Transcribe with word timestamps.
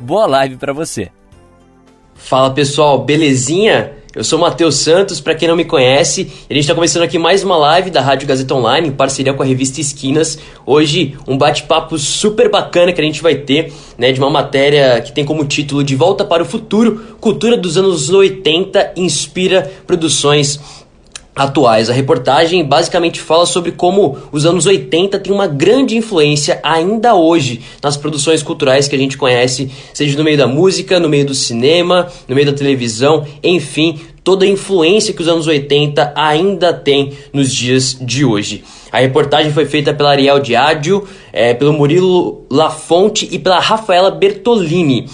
Boa 0.00 0.26
live 0.26 0.56
para 0.56 0.72
você. 0.72 1.10
Fala 2.14 2.50
pessoal, 2.50 3.04
belezinha? 3.04 3.92
Eu 4.14 4.24
sou 4.24 4.38
Matheus 4.38 4.76
Santos, 4.76 5.20
para 5.20 5.34
quem 5.34 5.46
não 5.46 5.54
me 5.54 5.64
conhece, 5.64 6.32
a 6.48 6.52
gente 6.52 6.62
está 6.62 6.74
começando 6.74 7.02
aqui 7.02 7.18
mais 7.18 7.44
uma 7.44 7.56
live 7.56 7.90
da 7.90 8.00
Rádio 8.00 8.26
Gazeta 8.26 8.54
Online 8.54 8.88
em 8.88 8.92
parceria 8.92 9.34
com 9.34 9.42
a 9.42 9.46
revista 9.46 9.80
Esquinas. 9.80 10.38
Hoje, 10.64 11.16
um 11.26 11.36
bate-papo 11.36 11.98
super 11.98 12.50
bacana 12.50 12.92
que 12.92 13.00
a 13.00 13.04
gente 13.04 13.22
vai 13.22 13.36
ter, 13.36 13.72
né, 13.96 14.10
de 14.10 14.18
uma 14.18 14.30
matéria 14.30 15.00
que 15.00 15.12
tem 15.12 15.24
como 15.24 15.44
título 15.44 15.84
De 15.84 15.94
Volta 15.94 16.24
para 16.24 16.42
o 16.42 16.46
Futuro, 16.46 17.16
Cultura 17.20 17.56
dos 17.56 17.76
anos 17.76 18.08
80 18.08 18.94
inspira 18.96 19.70
produções 19.86 20.58
atuais. 21.38 21.88
A 21.88 21.92
reportagem 21.92 22.64
basicamente 22.64 23.20
fala 23.20 23.46
sobre 23.46 23.70
como 23.70 24.18
os 24.32 24.44
anos 24.44 24.66
80 24.66 25.18
têm 25.20 25.32
uma 25.32 25.46
grande 25.46 25.96
influência 25.96 26.58
ainda 26.62 27.14
hoje 27.14 27.60
nas 27.82 27.96
produções 27.96 28.42
culturais 28.42 28.88
que 28.88 28.96
a 28.96 28.98
gente 28.98 29.16
conhece, 29.16 29.70
seja 29.94 30.18
no 30.18 30.24
meio 30.24 30.36
da 30.36 30.48
música, 30.48 30.98
no 30.98 31.08
meio 31.08 31.24
do 31.24 31.34
cinema, 31.34 32.08
no 32.26 32.34
meio 32.34 32.46
da 32.46 32.52
televisão, 32.52 33.24
enfim, 33.42 34.00
toda 34.24 34.44
a 34.44 34.48
influência 34.48 35.14
que 35.14 35.22
os 35.22 35.28
anos 35.28 35.46
80 35.46 36.12
ainda 36.14 36.72
tem 36.72 37.12
nos 37.32 37.54
dias 37.54 37.96
de 37.98 38.24
hoje. 38.24 38.64
A 38.90 38.98
reportagem 38.98 39.52
foi 39.52 39.64
feita 39.64 39.94
pela 39.94 40.10
Ariel 40.10 40.40
Diádio, 40.40 41.06
é, 41.32 41.54
pelo 41.54 41.72
Murilo 41.72 42.44
Lafonte 42.50 43.28
e 43.30 43.38
pela 43.38 43.60
Rafaela 43.60 44.10
Bertolini. 44.10 45.06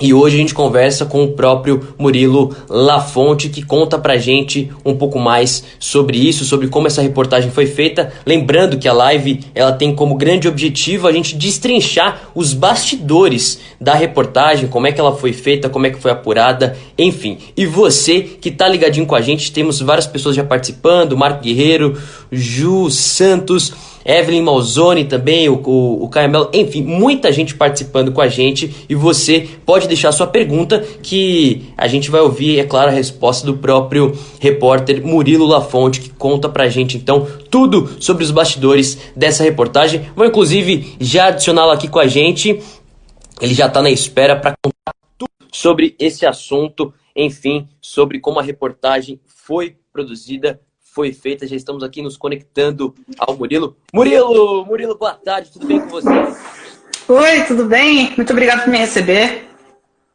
E 0.00 0.14
hoje 0.14 0.36
a 0.36 0.38
gente 0.38 0.54
conversa 0.54 1.04
com 1.04 1.24
o 1.24 1.32
próprio 1.32 1.94
Murilo 1.98 2.56
Lafonte, 2.70 3.50
que 3.50 3.60
conta 3.60 3.98
pra 3.98 4.16
gente 4.16 4.72
um 4.82 4.96
pouco 4.96 5.18
mais 5.18 5.62
sobre 5.78 6.16
isso, 6.16 6.46
sobre 6.46 6.68
como 6.68 6.86
essa 6.86 7.02
reportagem 7.02 7.50
foi 7.50 7.66
feita. 7.66 8.10
Lembrando 8.24 8.78
que 8.78 8.88
a 8.88 8.94
live 8.94 9.40
ela 9.54 9.72
tem 9.72 9.94
como 9.94 10.14
grande 10.14 10.48
objetivo 10.48 11.06
a 11.06 11.12
gente 11.12 11.36
destrinchar 11.36 12.30
os 12.34 12.54
bastidores 12.54 13.60
da 13.78 13.92
reportagem, 13.92 14.68
como 14.68 14.86
é 14.86 14.92
que 14.92 15.00
ela 15.00 15.14
foi 15.14 15.34
feita, 15.34 15.68
como 15.68 15.86
é 15.86 15.90
que 15.90 16.00
foi 16.00 16.10
apurada, 16.10 16.78
enfim. 16.96 17.36
E 17.54 17.66
você 17.66 18.22
que 18.22 18.50
tá 18.50 18.66
ligadinho 18.66 19.04
com 19.04 19.14
a 19.14 19.20
gente, 19.20 19.52
temos 19.52 19.82
várias 19.82 20.06
pessoas 20.06 20.34
já 20.34 20.42
participando, 20.42 21.14
Marco 21.14 21.42
Guerreiro, 21.42 22.00
Ju 22.32 22.90
Santos, 22.90 23.70
Evelyn 24.04 24.42
Malzone 24.42 25.04
também, 25.04 25.48
o, 25.48 25.54
o, 25.54 26.04
o 26.04 26.10
enfim, 26.52 26.82
muita 26.82 27.30
gente 27.32 27.54
participando 27.54 28.12
com 28.12 28.20
a 28.20 28.28
gente 28.28 28.86
e 28.88 28.94
você 28.94 29.48
pode 29.64 29.86
deixar 29.86 30.12
sua 30.12 30.26
pergunta 30.26 30.80
que 31.02 31.72
a 31.76 31.86
gente 31.86 32.10
vai 32.10 32.20
ouvir, 32.20 32.58
é 32.58 32.64
claro, 32.64 32.90
a 32.90 32.94
resposta 32.94 33.46
do 33.46 33.56
próprio 33.56 34.16
repórter 34.40 35.04
Murilo 35.04 35.46
Lafonte 35.46 36.00
que 36.00 36.10
conta 36.10 36.48
pra 36.48 36.68
gente 36.68 36.96
então 36.96 37.26
tudo 37.50 37.90
sobre 38.00 38.24
os 38.24 38.30
bastidores 38.30 38.98
dessa 39.14 39.42
reportagem. 39.42 40.06
Vou 40.16 40.26
inclusive 40.26 40.96
já 41.00 41.26
adicioná-lo 41.26 41.72
aqui 41.72 41.88
com 41.88 41.98
a 41.98 42.06
gente, 42.06 42.60
ele 43.40 43.54
já 43.54 43.68
tá 43.68 43.82
na 43.82 43.90
espera 43.90 44.36
para 44.36 44.54
contar 44.62 44.94
tudo 45.18 45.30
sobre 45.52 45.94
esse 45.98 46.26
assunto, 46.26 46.92
enfim, 47.14 47.68
sobre 47.80 48.20
como 48.20 48.38
a 48.38 48.42
reportagem 48.42 49.20
foi 49.26 49.76
produzida 49.92 50.60
foi 50.92 51.12
feita. 51.12 51.46
Já 51.46 51.56
estamos 51.56 51.82
aqui 51.82 52.02
nos 52.02 52.16
conectando 52.16 52.94
ao 53.18 53.36
Murilo. 53.36 53.76
Murilo, 53.92 54.64
Murilo, 54.66 54.98
boa 54.98 55.14
tarde, 55.14 55.50
tudo 55.52 55.66
bem 55.66 55.80
com 55.80 55.88
você? 55.88 56.08
Oi, 57.08 57.44
tudo 57.46 57.64
bem? 57.66 58.14
Muito 58.16 58.32
obrigado 58.32 58.64
por 58.64 58.70
me 58.70 58.78
receber. 58.78 59.48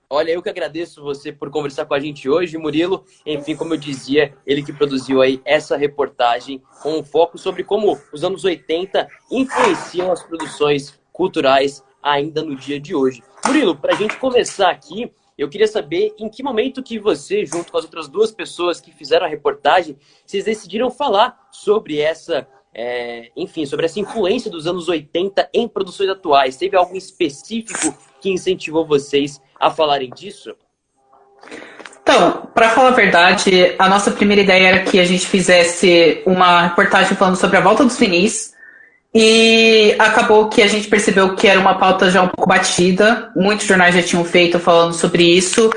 Olha, 0.09 0.31
eu 0.31 0.41
que 0.41 0.49
agradeço 0.49 1.01
você 1.01 1.31
por 1.31 1.49
conversar 1.49 1.85
com 1.85 1.93
a 1.93 1.99
gente 1.99 2.29
hoje, 2.29 2.57
Murilo. 2.57 3.03
Enfim, 3.25 3.55
como 3.55 3.73
eu 3.73 3.77
dizia, 3.77 4.33
ele 4.45 4.61
que 4.61 4.71
produziu 4.71 5.21
aí 5.21 5.41
essa 5.43 5.75
reportagem 5.75 6.61
com 6.81 6.99
um 6.99 7.03
foco 7.03 7.37
sobre 7.37 7.63
como 7.63 7.99
os 8.13 8.23
anos 8.23 8.43
80 8.43 9.07
influenciam 9.31 10.11
as 10.11 10.21
produções 10.21 10.99
culturais 11.11 11.83
ainda 12.03 12.43
no 12.43 12.55
dia 12.55 12.79
de 12.79 12.93
hoje. 12.93 13.23
Murilo, 13.45 13.75
para 13.75 13.93
a 13.93 13.97
gente 13.97 14.17
começar 14.17 14.69
aqui, 14.69 15.11
eu 15.37 15.49
queria 15.49 15.67
saber 15.67 16.13
em 16.17 16.29
que 16.29 16.41
momento 16.41 16.81
que 16.81 16.97
você, 16.97 17.45
junto 17.45 17.71
com 17.71 17.77
as 17.77 17.83
outras 17.83 18.07
duas 18.07 18.31
pessoas 18.31 18.79
que 18.79 18.91
fizeram 18.91 19.25
a 19.25 19.29
reportagem, 19.29 19.97
vocês 20.25 20.45
decidiram 20.45 20.89
falar 20.89 21.37
sobre 21.51 21.99
essa, 21.99 22.47
é, 22.73 23.31
enfim, 23.35 23.65
sobre 23.65 23.85
essa 23.85 23.99
influência 23.99 24.49
dos 24.49 24.65
anos 24.65 24.87
80 24.87 25.49
em 25.53 25.67
produções 25.67 26.09
atuais. 26.09 26.55
Teve 26.55 26.77
algo 26.77 26.95
específico 26.95 27.97
que 28.21 28.29
incentivou 28.29 28.85
vocês 28.85 29.41
a 29.59 29.69
falarem 29.69 30.09
disso? 30.09 30.55
Então, 32.01 32.49
para 32.53 32.69
falar 32.69 32.89
a 32.89 32.91
verdade, 32.91 33.75
a 33.77 33.89
nossa 33.89 34.11
primeira 34.11 34.41
ideia 34.41 34.67
era 34.67 34.83
que 34.83 34.99
a 34.99 35.03
gente 35.03 35.25
fizesse 35.25 36.21
uma 36.25 36.67
reportagem 36.67 37.17
falando 37.17 37.35
sobre 37.35 37.57
a 37.57 37.61
volta 37.61 37.83
dos 37.83 37.97
finis, 37.97 38.54
e 39.17 39.95
acabou 39.97 40.49
que 40.49 40.61
a 40.61 40.67
gente 40.67 40.89
percebeu 40.89 41.37
que 41.37 41.47
era 41.47 41.57
uma 41.57 41.75
pauta 41.75 42.11
já 42.11 42.21
um 42.21 42.27
pouco 42.27 42.49
batida, 42.49 43.31
muitos 43.33 43.65
jornais 43.65 43.95
já 43.95 44.03
tinham 44.03 44.25
feito 44.25 44.59
falando 44.59 44.91
sobre 44.93 45.23
isso, 45.23 45.69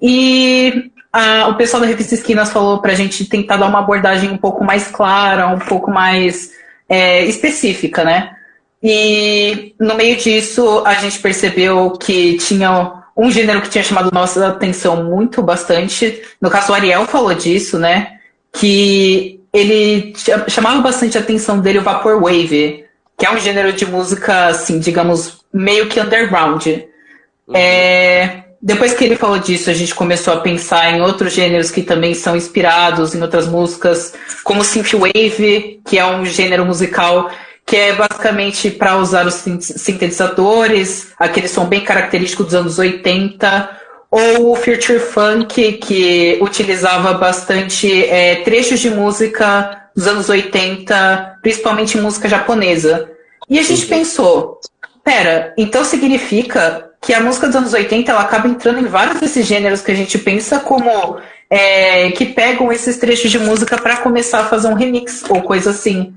e 0.00 0.90
a, 1.10 1.48
o 1.48 1.56
pessoal 1.56 1.80
da 1.80 1.86
revista 1.86 2.14
Esquinas 2.14 2.52
falou 2.52 2.82
para 2.82 2.92
a 2.92 2.94
gente 2.94 3.24
tentar 3.24 3.56
dar 3.56 3.66
uma 3.66 3.78
abordagem 3.78 4.30
um 4.30 4.36
pouco 4.36 4.62
mais 4.62 4.88
clara, 4.88 5.48
um 5.48 5.58
pouco 5.58 5.90
mais 5.90 6.50
é, 6.86 7.24
específica, 7.24 8.04
né? 8.04 8.36
E 8.82 9.74
no 9.80 9.94
meio 9.94 10.16
disso 10.16 10.82
a 10.84 10.94
gente 10.94 11.18
percebeu 11.18 11.92
que 11.92 12.36
tinha 12.36 13.04
um 13.16 13.30
gênero 13.30 13.62
que 13.62 13.70
tinha 13.70 13.84
chamado 13.84 14.10
nossa 14.12 14.48
atenção 14.48 15.04
muito 15.04 15.42
bastante. 15.42 16.20
No 16.40 16.50
caso, 16.50 16.72
o 16.72 16.74
Ariel 16.74 17.06
falou 17.06 17.32
disso, 17.32 17.78
né? 17.78 18.18
Que 18.52 19.40
ele 19.52 20.14
chamava 20.48 20.80
bastante 20.80 21.18
a 21.18 21.20
atenção 21.20 21.60
dele 21.60 21.78
o 21.78 21.82
Vaporwave, 21.82 22.81
que 23.22 23.26
é 23.26 23.30
um 23.30 23.38
gênero 23.38 23.72
de 23.72 23.86
música, 23.86 24.46
assim, 24.46 24.80
digamos, 24.80 25.44
meio 25.54 25.86
que 25.86 26.00
underground. 26.00 26.66
Uhum. 26.66 27.54
É, 27.54 28.46
depois 28.60 28.94
que 28.94 29.04
ele 29.04 29.14
falou 29.14 29.38
disso, 29.38 29.70
a 29.70 29.72
gente 29.72 29.94
começou 29.94 30.34
a 30.34 30.40
pensar 30.40 30.90
em 30.90 31.00
outros 31.00 31.32
gêneros 31.32 31.70
que 31.70 31.84
também 31.84 32.14
são 32.14 32.34
inspirados 32.34 33.14
em 33.14 33.22
outras 33.22 33.46
músicas, 33.46 34.12
como 34.42 34.64
synthwave, 34.64 35.80
que 35.86 36.00
é 36.00 36.04
um 36.04 36.26
gênero 36.26 36.64
musical 36.64 37.30
que 37.64 37.76
é 37.76 37.92
basicamente 37.92 38.72
para 38.72 38.96
usar 38.96 39.24
os 39.24 39.34
sintetizadores, 39.34 41.12
aquele 41.16 41.46
som 41.46 41.66
bem 41.66 41.82
característico 41.82 42.42
dos 42.42 42.56
anos 42.56 42.76
80, 42.76 43.70
ou 44.10 44.50
o 44.50 44.56
Future 44.56 44.98
Funk, 44.98 45.74
que 45.74 46.38
utilizava 46.42 47.14
bastante 47.14 48.04
é, 48.04 48.42
trechos 48.42 48.80
de 48.80 48.90
música 48.90 49.78
dos 49.94 50.08
anos 50.08 50.28
80, 50.28 51.38
principalmente 51.40 51.96
música 51.98 52.28
japonesa. 52.28 53.11
E 53.48 53.58
a 53.58 53.62
gente 53.62 53.86
pensou, 53.86 54.60
pera, 55.04 55.52
então 55.56 55.84
significa 55.84 56.90
que 57.00 57.12
a 57.12 57.20
música 57.20 57.48
dos 57.48 57.56
anos 57.56 57.72
80 57.72 58.10
ela 58.10 58.22
acaba 58.22 58.48
entrando 58.48 58.78
em 58.78 58.86
vários 58.86 59.20
desses 59.20 59.46
gêneros 59.46 59.82
que 59.82 59.90
a 59.90 59.94
gente 59.94 60.18
pensa 60.18 60.60
como 60.60 61.18
é, 61.50 62.10
que 62.12 62.26
pegam 62.26 62.72
esses 62.72 62.96
trechos 62.96 63.30
de 63.30 63.38
música 63.38 63.76
para 63.76 63.98
começar 63.98 64.40
a 64.40 64.46
fazer 64.46 64.68
um 64.68 64.74
remix 64.74 65.24
ou 65.28 65.42
coisa 65.42 65.70
assim. 65.70 66.14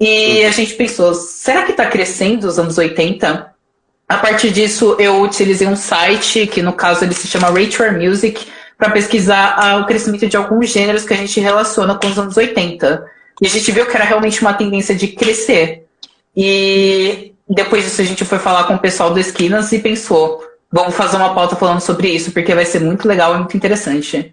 E 0.00 0.44
a 0.44 0.50
gente 0.50 0.74
pensou, 0.74 1.12
será 1.12 1.64
que 1.64 1.72
está 1.72 1.86
crescendo 1.86 2.46
os 2.46 2.58
anos 2.58 2.78
80? 2.78 3.52
A 4.08 4.16
partir 4.16 4.50
disso, 4.50 4.96
eu 4.98 5.20
utilizei 5.20 5.66
um 5.66 5.76
site, 5.76 6.46
que 6.46 6.62
no 6.62 6.72
caso 6.72 7.04
ele 7.04 7.12
se 7.12 7.26
chama 7.26 7.48
Rachel 7.48 7.92
Music, 7.92 8.46
para 8.78 8.90
pesquisar 8.90 9.56
ah, 9.58 9.76
o 9.78 9.86
crescimento 9.86 10.26
de 10.26 10.36
alguns 10.36 10.70
gêneros 10.70 11.04
que 11.04 11.12
a 11.12 11.16
gente 11.16 11.40
relaciona 11.40 11.96
com 11.96 12.06
os 12.06 12.18
anos 12.18 12.36
80. 12.36 13.04
E 13.42 13.46
a 13.46 13.50
gente 13.50 13.72
viu 13.72 13.84
que 13.84 13.96
era 13.96 14.04
realmente 14.04 14.40
uma 14.40 14.54
tendência 14.54 14.94
de 14.94 15.08
crescer. 15.08 15.87
E 16.40 17.34
depois 17.48 17.82
disso 17.82 18.00
a 18.00 18.04
gente 18.04 18.24
foi 18.24 18.38
falar 18.38 18.68
com 18.68 18.74
o 18.74 18.78
pessoal 18.78 19.12
do 19.12 19.18
Esquinas 19.18 19.72
e 19.72 19.80
pensou, 19.80 20.40
vamos 20.70 20.94
fazer 20.94 21.16
uma 21.16 21.34
pauta 21.34 21.56
falando 21.56 21.80
sobre 21.80 22.08
isso, 22.10 22.30
porque 22.32 22.54
vai 22.54 22.64
ser 22.64 22.78
muito 22.78 23.08
legal 23.08 23.34
e 23.34 23.38
muito 23.38 23.56
interessante. 23.56 24.32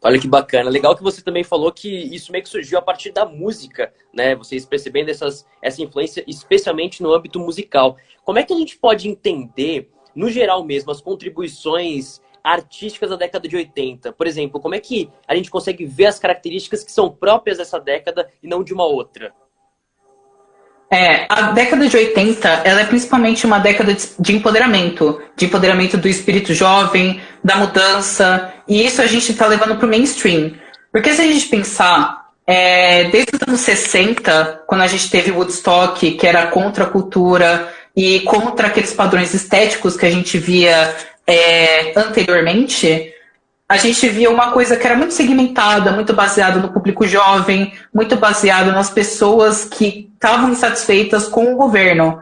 Olha 0.00 0.16
que 0.16 0.28
bacana. 0.28 0.70
Legal 0.70 0.94
que 0.94 1.02
você 1.02 1.20
também 1.20 1.42
falou 1.42 1.72
que 1.72 1.88
isso 1.88 2.30
meio 2.30 2.44
que 2.44 2.48
surgiu 2.48 2.78
a 2.78 2.82
partir 2.82 3.10
da 3.10 3.26
música, 3.26 3.92
né? 4.14 4.36
Vocês 4.36 4.64
percebendo 4.64 5.08
essas, 5.08 5.44
essa 5.60 5.82
influência, 5.82 6.22
especialmente 6.24 7.02
no 7.02 7.12
âmbito 7.12 7.40
musical. 7.40 7.96
Como 8.24 8.38
é 8.38 8.44
que 8.44 8.52
a 8.52 8.56
gente 8.56 8.78
pode 8.78 9.08
entender, 9.08 9.90
no 10.14 10.30
geral 10.30 10.62
mesmo, 10.62 10.92
as 10.92 11.00
contribuições 11.00 12.20
artísticas 12.44 13.10
da 13.10 13.16
década 13.16 13.48
de 13.48 13.56
80? 13.56 14.12
Por 14.12 14.28
exemplo, 14.28 14.60
como 14.60 14.76
é 14.76 14.78
que 14.78 15.10
a 15.26 15.34
gente 15.34 15.50
consegue 15.50 15.84
ver 15.84 16.06
as 16.06 16.20
características 16.20 16.84
que 16.84 16.92
são 16.92 17.10
próprias 17.10 17.58
dessa 17.58 17.80
década 17.80 18.30
e 18.40 18.46
não 18.46 18.62
de 18.62 18.72
uma 18.72 18.84
outra? 18.84 19.34
É, 20.90 21.26
a 21.28 21.52
década 21.52 21.86
de 21.86 21.96
80, 21.96 22.48
ela 22.64 22.80
é 22.80 22.84
principalmente 22.84 23.44
uma 23.44 23.58
década 23.58 23.94
de 24.18 24.34
empoderamento, 24.34 25.20
de 25.36 25.44
empoderamento 25.44 25.98
do 25.98 26.08
espírito 26.08 26.54
jovem, 26.54 27.20
da 27.44 27.56
mudança, 27.56 28.54
e 28.66 28.86
isso 28.86 29.02
a 29.02 29.06
gente 29.06 29.30
está 29.32 29.46
levando 29.46 29.76
para 29.76 29.86
o 29.86 29.88
mainstream. 29.88 30.54
Porque 30.90 31.12
se 31.12 31.20
a 31.20 31.26
gente 31.26 31.46
pensar, 31.48 32.28
é, 32.46 33.04
desde 33.04 33.36
os 33.36 33.42
anos 33.46 33.60
60, 33.60 34.62
quando 34.66 34.80
a 34.80 34.86
gente 34.86 35.10
teve 35.10 35.30
Woodstock, 35.30 36.12
que 36.12 36.26
era 36.26 36.46
contra 36.46 36.84
a 36.84 36.88
cultura 36.88 37.70
e 37.94 38.20
contra 38.20 38.68
aqueles 38.68 38.94
padrões 38.94 39.34
estéticos 39.34 39.94
que 39.94 40.06
a 40.06 40.10
gente 40.10 40.38
via 40.38 40.94
é, 41.26 41.92
anteriormente, 41.94 43.12
a 43.68 43.76
gente 43.76 44.08
via 44.08 44.30
uma 44.30 44.50
coisa 44.50 44.76
que 44.76 44.86
era 44.86 44.96
muito 44.96 45.12
segmentada, 45.12 45.92
muito 45.92 46.14
baseada 46.14 46.58
no 46.58 46.72
público 46.72 47.06
jovem, 47.06 47.74
muito 47.92 48.16
baseada 48.16 48.72
nas 48.72 48.88
pessoas 48.88 49.64
que 49.64 50.10
estavam 50.14 50.50
insatisfeitas 50.50 51.28
com 51.28 51.52
o 51.52 51.56
governo. 51.56 52.18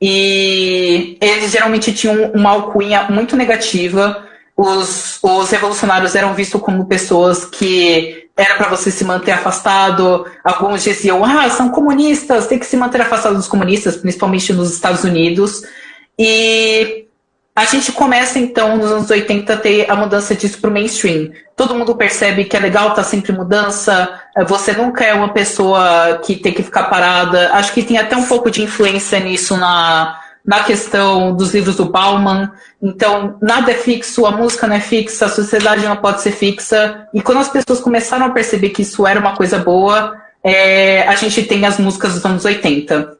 E 0.00 1.16
eles 1.20 1.50
geralmente 1.52 1.94
tinham 1.94 2.30
uma 2.32 2.50
alcunha 2.50 3.04
muito 3.10 3.34
negativa. 3.34 4.26
Os, 4.54 5.18
os 5.22 5.50
revolucionários 5.50 6.14
eram 6.14 6.34
vistos 6.34 6.60
como 6.60 6.84
pessoas 6.84 7.46
que 7.46 8.28
era 8.36 8.56
para 8.56 8.68
você 8.68 8.90
se 8.90 9.04
manter 9.04 9.32
afastado. 9.32 10.26
Alguns 10.44 10.84
diziam, 10.84 11.24
ah, 11.24 11.48
são 11.48 11.70
comunistas, 11.70 12.46
tem 12.46 12.58
que 12.58 12.66
se 12.66 12.76
manter 12.76 13.00
afastado 13.00 13.36
dos 13.36 13.48
comunistas, 13.48 13.96
principalmente 13.96 14.52
nos 14.52 14.70
Estados 14.74 15.02
Unidos. 15.02 15.62
E 16.18 17.06
a 17.60 17.66
gente 17.66 17.92
começa, 17.92 18.38
então, 18.38 18.78
nos 18.78 18.90
anos 18.90 19.10
80, 19.10 19.52
a 19.52 19.56
ter 19.58 19.90
a 19.90 19.94
mudança 19.94 20.34
disso 20.34 20.58
para 20.58 20.70
o 20.70 20.72
mainstream. 20.72 21.30
Todo 21.54 21.74
mundo 21.74 21.94
percebe 21.94 22.46
que 22.46 22.56
é 22.56 22.60
legal, 22.60 22.94
tá 22.94 23.04
sempre 23.04 23.32
mudança, 23.32 24.18
é, 24.34 24.42
você 24.42 24.72
nunca 24.72 25.04
é 25.04 25.12
uma 25.12 25.28
pessoa 25.28 26.22
que 26.24 26.36
tem 26.36 26.54
que 26.54 26.62
ficar 26.62 26.84
parada. 26.84 27.52
Acho 27.52 27.74
que 27.74 27.82
tem 27.82 27.98
até 27.98 28.16
um 28.16 28.24
pouco 28.24 28.50
de 28.50 28.62
influência 28.62 29.20
nisso 29.20 29.58
na, 29.58 30.18
na 30.42 30.64
questão 30.64 31.36
dos 31.36 31.52
livros 31.52 31.76
do 31.76 31.84
Bauman. 31.84 32.50
Então, 32.82 33.36
nada 33.42 33.72
é 33.72 33.74
fixo, 33.74 34.24
a 34.24 34.30
música 34.30 34.66
não 34.66 34.76
é 34.76 34.80
fixa, 34.80 35.26
a 35.26 35.28
sociedade 35.28 35.84
não 35.84 35.96
pode 35.96 36.22
ser 36.22 36.32
fixa. 36.32 37.08
E 37.12 37.20
quando 37.20 37.42
as 37.42 37.48
pessoas 37.50 37.78
começaram 37.78 38.24
a 38.24 38.30
perceber 38.30 38.70
que 38.70 38.80
isso 38.80 39.06
era 39.06 39.20
uma 39.20 39.36
coisa 39.36 39.58
boa, 39.58 40.16
é, 40.42 41.06
a 41.06 41.14
gente 41.14 41.42
tem 41.42 41.66
as 41.66 41.78
músicas 41.78 42.14
dos 42.14 42.24
anos 42.24 42.42
80. 42.42 43.18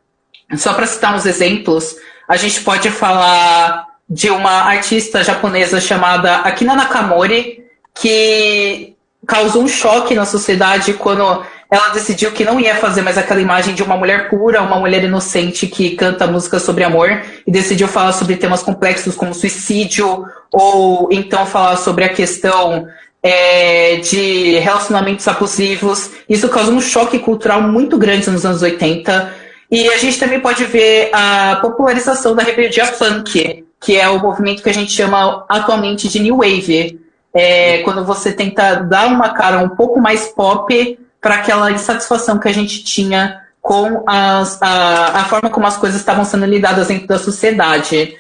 Só 0.57 0.73
para 0.73 0.87
citar 0.87 1.15
uns 1.15 1.27
exemplos, 1.27 1.95
a 2.27 2.39
gente 2.39 2.63
pode 2.63 2.89
falar 2.89 3.90
de 4.11 4.29
uma 4.29 4.63
artista 4.63 5.23
japonesa 5.23 5.81
chamada 5.81 6.39
Akina 6.39 6.75
Nakamori, 6.75 7.65
que 7.95 8.95
causou 9.25 9.63
um 9.63 9.69
choque 9.69 10.15
na 10.17 10.25
sociedade 10.27 10.95
quando 10.95 11.23
ela 11.71 11.91
decidiu 11.91 12.33
que 12.33 12.45
não 12.45 12.59
ia 12.59 12.75
fazer 12.75 13.03
mais 13.03 13.17
aquela 13.17 13.41
imagem 13.41 13.73
de 13.77 13.83
uma 13.85 13.97
mulher 13.97 14.29
pura, 14.29 14.61
uma 14.61 14.81
mulher 14.81 15.05
inocente 15.05 15.69
que 15.69 15.91
canta 15.91 16.27
música 16.27 16.59
sobre 16.59 16.83
amor, 16.83 17.23
e 17.47 17.53
decidiu 17.53 17.87
falar 17.87 18.11
sobre 18.11 18.35
temas 18.35 18.61
complexos 18.61 19.15
como 19.15 19.33
suicídio, 19.33 20.27
ou 20.53 21.09
então 21.13 21.47
falar 21.47 21.77
sobre 21.77 22.03
a 22.03 22.09
questão 22.09 22.89
é, 23.23 23.97
de 23.97 24.59
relacionamentos 24.59 25.29
abusivos. 25.29 26.11
Isso 26.29 26.49
causou 26.49 26.75
um 26.75 26.81
choque 26.81 27.21
cultural 27.21 27.63
muito 27.63 27.97
grande 27.97 28.29
nos 28.29 28.45
anos 28.45 28.63
80. 28.63 29.33
E 29.71 29.89
a 29.89 29.99
gente 29.99 30.19
também 30.19 30.41
pode 30.41 30.65
ver 30.65 31.11
a 31.13 31.59
popularização 31.63 32.35
da 32.35 32.43
rebeldia 32.43 32.89
punk, 32.89 33.65
que 33.81 33.97
é 33.97 34.09
o 34.09 34.21
movimento 34.21 34.63
que 34.63 34.69
a 34.69 34.75
gente 34.75 34.93
chama 34.93 35.45
atualmente 35.49 36.09
de 36.09 36.21
New 36.21 36.39
Wave. 36.39 37.01
É, 37.33 37.79
quando 37.79 38.05
você 38.05 38.33
tenta 38.33 38.75
dar 38.77 39.07
uma 39.07 39.31
cara 39.31 39.59
um 39.59 39.71
pouco 39.71 40.01
mais 40.01 40.29
pop 40.29 40.99
para 41.21 41.37
aquela 41.37 41.71
insatisfação 41.71 42.39
que 42.39 42.49
a 42.49 42.53
gente 42.53 42.85
tinha 42.85 43.41
com 43.61 44.03
as, 44.07 44.61
a, 44.61 45.21
a 45.21 45.25
forma 45.25 45.51
como 45.51 45.67
as 45.67 45.77
coisas 45.77 46.01
estavam 46.01 46.25
sendo 46.25 46.47
lidadas 46.47 46.89
dentro 46.89 47.07
da 47.07 47.19
sociedade. 47.19 48.17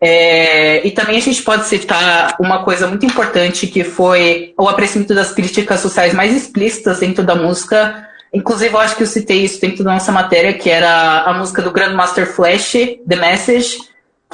É, 0.00 0.86
e 0.86 0.90
também 0.90 1.16
a 1.16 1.20
gente 1.20 1.42
pode 1.42 1.66
citar 1.66 2.36
uma 2.38 2.64
coisa 2.64 2.86
muito 2.86 3.06
importante 3.06 3.66
que 3.66 3.84
foi 3.84 4.52
o 4.58 4.68
apreciamento 4.68 5.14
das 5.14 5.32
críticas 5.32 5.80
sociais 5.80 6.12
mais 6.12 6.34
explícitas 6.34 7.00
dentro 7.00 7.24
da 7.24 7.34
música. 7.34 8.08
Inclusive, 8.32 8.74
eu 8.74 8.80
acho 8.80 8.96
que 8.96 9.02
eu 9.02 9.06
citei 9.06 9.44
isso 9.44 9.60
dentro 9.60 9.84
da 9.84 9.92
nossa 9.92 10.10
matéria, 10.10 10.52
que 10.52 10.68
era 10.68 11.22
a 11.22 11.34
música 11.34 11.62
do 11.62 11.70
Grandmaster 11.70 12.26
Flash, 12.26 12.72
The 13.08 13.16
Message, 13.16 13.78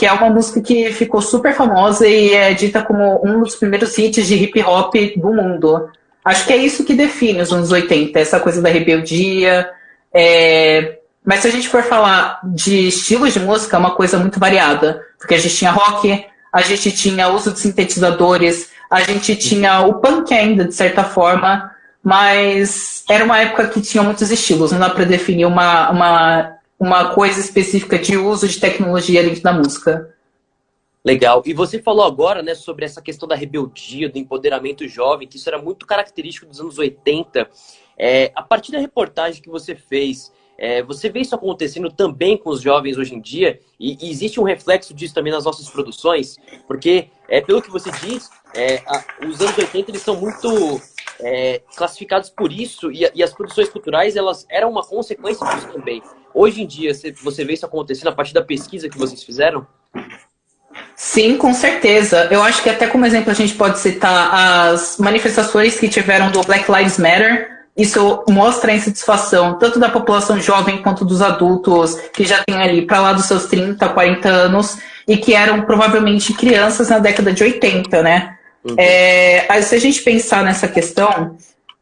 que 0.00 0.06
é 0.06 0.12
uma 0.14 0.30
música 0.30 0.62
que 0.62 0.90
ficou 0.94 1.20
super 1.20 1.52
famosa 1.52 2.08
e 2.08 2.32
é 2.32 2.54
dita 2.54 2.82
como 2.82 3.20
um 3.22 3.42
dos 3.42 3.54
primeiros 3.56 3.98
hits 3.98 4.26
de 4.26 4.34
hip 4.34 4.62
hop 4.62 4.94
do 5.14 5.30
mundo. 5.30 5.90
Acho 6.24 6.46
que 6.46 6.54
é 6.54 6.56
isso 6.56 6.86
que 6.86 6.94
define 6.94 7.42
os 7.42 7.52
anos 7.52 7.70
80, 7.70 8.18
essa 8.18 8.40
coisa 8.40 8.62
da 8.62 8.70
rebeldia. 8.70 9.68
É... 10.10 11.00
Mas 11.22 11.40
se 11.40 11.48
a 11.48 11.50
gente 11.50 11.68
for 11.68 11.82
falar 11.82 12.40
de 12.42 12.88
estilos 12.88 13.34
de 13.34 13.40
música, 13.40 13.76
é 13.76 13.78
uma 13.78 13.94
coisa 13.94 14.16
muito 14.16 14.40
variada. 14.40 15.04
Porque 15.18 15.34
a 15.34 15.38
gente 15.38 15.54
tinha 15.54 15.70
rock, 15.70 16.24
a 16.50 16.62
gente 16.62 16.90
tinha 16.92 17.28
uso 17.28 17.52
de 17.52 17.60
sintetizadores, 17.60 18.70
a 18.90 19.02
gente 19.02 19.36
tinha 19.36 19.82
o 19.82 20.00
punk 20.00 20.32
ainda, 20.32 20.64
de 20.64 20.74
certa 20.74 21.04
forma, 21.04 21.72
mas 22.02 23.04
era 23.06 23.22
uma 23.22 23.38
época 23.38 23.68
que 23.68 23.82
tinha 23.82 24.02
muitos 24.02 24.30
estilos, 24.30 24.72
não 24.72 24.78
dá 24.78 24.88
para 24.88 25.04
definir 25.04 25.44
uma, 25.44 25.90
uma 25.90 26.52
uma 26.80 27.14
coisa 27.14 27.38
específica 27.38 27.98
de 27.98 28.16
uso 28.16 28.48
de 28.48 28.58
tecnologia 28.58 29.22
dentro 29.22 29.42
da 29.42 29.52
música. 29.52 30.16
Legal. 31.04 31.42
E 31.44 31.52
você 31.52 31.78
falou 31.78 32.04
agora, 32.04 32.42
né, 32.42 32.54
sobre 32.54 32.86
essa 32.86 33.02
questão 33.02 33.28
da 33.28 33.34
rebeldia, 33.34 34.08
do 34.08 34.18
empoderamento 34.18 34.88
jovem, 34.88 35.28
que 35.28 35.36
isso 35.36 35.48
era 35.48 35.60
muito 35.60 35.86
característico 35.86 36.46
dos 36.46 36.58
anos 36.58 36.78
80. 36.78 37.48
É, 37.98 38.32
a 38.34 38.42
partir 38.42 38.72
da 38.72 38.78
reportagem 38.78 39.42
que 39.42 39.50
você 39.50 39.74
fez, 39.74 40.32
é, 40.56 40.82
você 40.82 41.10
vê 41.10 41.20
isso 41.20 41.34
acontecendo 41.34 41.90
também 41.90 42.36
com 42.36 42.48
os 42.48 42.62
jovens 42.62 42.96
hoje 42.96 43.14
em 43.14 43.20
dia? 43.20 43.60
E, 43.78 43.98
e 44.00 44.10
existe 44.10 44.40
um 44.40 44.44
reflexo 44.44 44.94
disso 44.94 45.14
também 45.14 45.32
nas 45.32 45.44
nossas 45.44 45.68
produções? 45.68 46.36
Porque, 46.66 47.08
é, 47.28 47.42
pelo 47.42 47.60
que 47.60 47.70
você 47.70 47.90
diz, 47.90 48.30
é, 48.54 48.76
a, 48.86 49.26
os 49.26 49.38
anos 49.40 49.56
80 49.56 49.90
eles 49.90 50.02
são 50.02 50.16
muito 50.16 50.80
é, 51.22 51.62
classificados 51.76 52.30
por 52.30 52.52
isso 52.52 52.90
e, 52.90 53.08
e, 53.14 53.22
as 53.22 53.32
produções 53.32 53.68
culturais 53.68 54.16
elas 54.16 54.46
eram 54.48 54.70
uma 54.70 54.82
consequência 54.82 55.46
disso 55.46 55.68
também. 55.68 56.02
Hoje 56.32 56.62
em 56.62 56.66
dia, 56.66 56.92
você 57.22 57.44
vê 57.44 57.54
isso 57.54 57.66
acontecendo 57.66 58.08
a 58.08 58.12
partir 58.12 58.32
da 58.32 58.42
pesquisa 58.42 58.88
que 58.88 58.98
vocês 58.98 59.22
fizeram? 59.22 59.66
Sim, 60.94 61.36
com 61.36 61.52
certeza. 61.52 62.28
Eu 62.30 62.42
acho 62.42 62.62
que 62.62 62.70
até 62.70 62.86
como 62.86 63.04
exemplo 63.04 63.30
a 63.30 63.34
gente 63.34 63.54
pode 63.54 63.78
citar 63.78 64.70
as 64.72 64.98
manifestações 64.98 65.78
que 65.78 65.88
tiveram 65.88 66.30
do 66.30 66.42
Black 66.42 66.70
Lives 66.70 66.98
Matter. 66.98 67.58
Isso 67.76 68.24
mostra 68.28 68.72
a 68.72 68.74
insatisfação 68.74 69.58
tanto 69.58 69.78
da 69.78 69.88
população 69.88 70.38
jovem 70.38 70.82
quanto 70.82 71.04
dos 71.04 71.22
adultos 71.22 71.94
que 72.12 72.24
já 72.24 72.42
têm 72.46 72.62
ali 72.62 72.86
para 72.86 73.00
lá 73.00 73.12
dos 73.12 73.24
seus 73.26 73.46
30, 73.46 73.88
40 73.88 74.28
anos 74.28 74.78
e 75.08 75.16
que 75.16 75.34
eram 75.34 75.62
provavelmente 75.62 76.34
crianças 76.34 76.90
na 76.90 76.98
década 76.98 77.32
de 77.32 77.42
80, 77.42 78.02
né? 78.02 78.38
Uhum. 78.64 78.74
É, 78.78 79.62
se 79.62 79.74
a 79.74 79.78
gente 79.78 80.02
pensar 80.02 80.44
nessa 80.44 80.68
questão, 80.68 81.36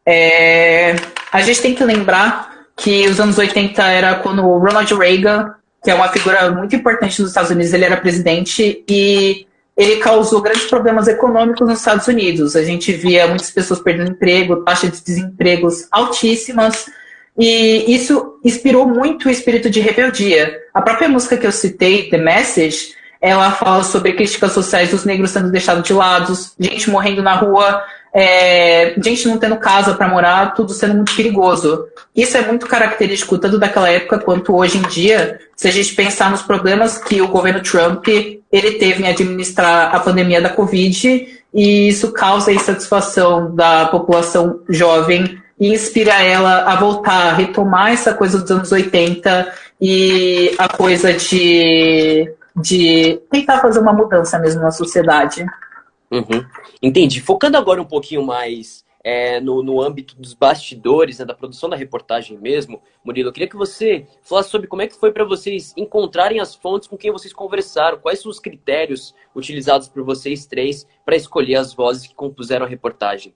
é, 0.05 0.95
a 1.31 1.41
gente 1.41 1.61
tem 1.61 1.75
que 1.75 1.83
lembrar 1.83 2.49
que 2.75 3.07
os 3.07 3.19
anos 3.19 3.37
80 3.37 3.83
era 3.83 4.15
quando 4.15 4.45
o 4.45 4.57
Ronald 4.57 4.93
Reagan, 4.95 5.53
que 5.83 5.91
é 5.91 5.93
uma 5.93 6.07
figura 6.09 6.49
muito 6.51 6.75
importante 6.75 7.21
nos 7.21 7.31
Estados 7.31 7.51
Unidos, 7.51 7.73
ele 7.73 7.85
era 7.85 7.97
presidente 7.97 8.83
e 8.89 9.45
ele 9.75 9.97
causou 9.97 10.41
grandes 10.41 10.65
problemas 10.65 11.07
econômicos 11.07 11.67
nos 11.67 11.79
Estados 11.79 12.07
Unidos. 12.07 12.55
A 12.55 12.63
gente 12.63 12.91
via 12.91 13.27
muitas 13.27 13.51
pessoas 13.51 13.79
perdendo 13.79 14.11
emprego, 14.11 14.63
taxas 14.63 14.91
de 14.91 15.03
desempregos 15.03 15.87
altíssimas, 15.91 16.85
e 17.37 17.95
isso 17.95 18.37
inspirou 18.43 18.85
muito 18.85 19.29
o 19.29 19.31
espírito 19.31 19.69
de 19.69 19.79
rebeldia. 19.79 20.59
A 20.73 20.81
própria 20.81 21.07
música 21.07 21.37
que 21.37 21.47
eu 21.47 21.51
citei, 21.51 22.09
The 22.09 22.17
Message, 22.17 22.93
ela 23.21 23.51
fala 23.51 23.83
sobre 23.83 24.13
críticas 24.13 24.53
sociais 24.53 24.91
dos 24.91 25.03
negros 25.03 25.31
sendo 25.31 25.51
deixados 25.51 25.83
de 25.83 25.93
lado, 25.93 26.33
gente 26.59 26.89
morrendo 26.89 27.21
na 27.21 27.35
rua, 27.35 27.83
é, 28.13 28.95
gente 29.03 29.27
não 29.27 29.37
tendo 29.37 29.57
casa 29.57 29.93
para 29.93 30.07
morar, 30.07 30.53
tudo 30.53 30.73
sendo 30.73 30.95
muito 30.95 31.15
perigoso. 31.15 31.85
Isso 32.15 32.37
é 32.37 32.41
muito 32.41 32.65
característico 32.65 33.37
tanto 33.37 33.59
daquela 33.59 33.89
época 33.89 34.19
quanto 34.19 34.55
hoje 34.55 34.77
em 34.77 34.81
dia, 34.83 35.39
se 35.55 35.67
a 35.67 35.71
gente 35.71 35.93
pensar 35.93 36.31
nos 36.31 36.41
problemas 36.41 36.97
que 36.97 37.21
o 37.21 37.27
governo 37.27 37.61
Trump 37.61 38.07
ele 38.07 38.71
teve 38.79 39.03
em 39.03 39.07
administrar 39.07 39.93
a 39.93 39.99
pandemia 39.99 40.41
da 40.41 40.49
Covid, 40.49 41.27
e 41.53 41.87
isso 41.87 42.11
causa 42.11 42.51
insatisfação 42.51 43.53
da 43.55 43.87
população 43.87 44.61
jovem 44.69 45.39
e 45.59 45.73
inspira 45.73 46.23
ela 46.23 46.63
a 46.63 46.75
voltar, 46.75 47.29
a 47.29 47.33
retomar 47.33 47.91
essa 47.91 48.13
coisa 48.13 48.39
dos 48.39 48.49
anos 48.49 48.71
80 48.71 49.51
e 49.81 50.55
a 50.57 50.67
coisa 50.69 51.13
de, 51.13 52.31
de 52.61 53.21
tentar 53.29 53.59
fazer 53.59 53.79
uma 53.79 53.93
mudança 53.93 54.37
mesmo 54.39 54.61
na 54.61 54.71
sociedade. 54.71 55.45
Uhum. 56.11 56.45
Entendi. 56.81 57.21
Focando 57.21 57.57
agora 57.57 57.81
um 57.81 57.85
pouquinho 57.85 58.25
mais 58.25 58.83
é, 59.03 59.39
no, 59.39 59.63
no 59.63 59.81
âmbito 59.81 60.15
dos 60.15 60.33
bastidores, 60.33 61.19
né, 61.19 61.25
da 61.25 61.33
produção 61.33 61.69
da 61.69 61.75
reportagem 61.75 62.37
mesmo, 62.37 62.81
Murilo, 63.03 63.29
eu 63.29 63.33
queria 63.33 63.47
que 63.47 63.55
você 63.55 64.05
falasse 64.21 64.49
sobre 64.49 64.67
como 64.67 64.81
é 64.81 64.87
que 64.87 64.99
foi 64.99 65.11
para 65.11 65.23
vocês 65.23 65.73
encontrarem 65.77 66.39
as 66.39 66.55
fontes 66.55 66.87
com 66.87 66.97
quem 66.97 67.11
vocês 67.11 67.33
conversaram, 67.33 67.99
quais 67.99 68.21
são 68.21 68.29
os 68.29 68.39
critérios 68.39 69.15
utilizados 69.35 69.87
por 69.87 70.03
vocês 70.03 70.45
três 70.45 70.85
para 71.05 71.15
escolher 71.15 71.55
as 71.55 71.73
vozes 71.73 72.07
que 72.07 72.15
compuseram 72.15 72.65
a 72.65 72.69
reportagem. 72.69 73.33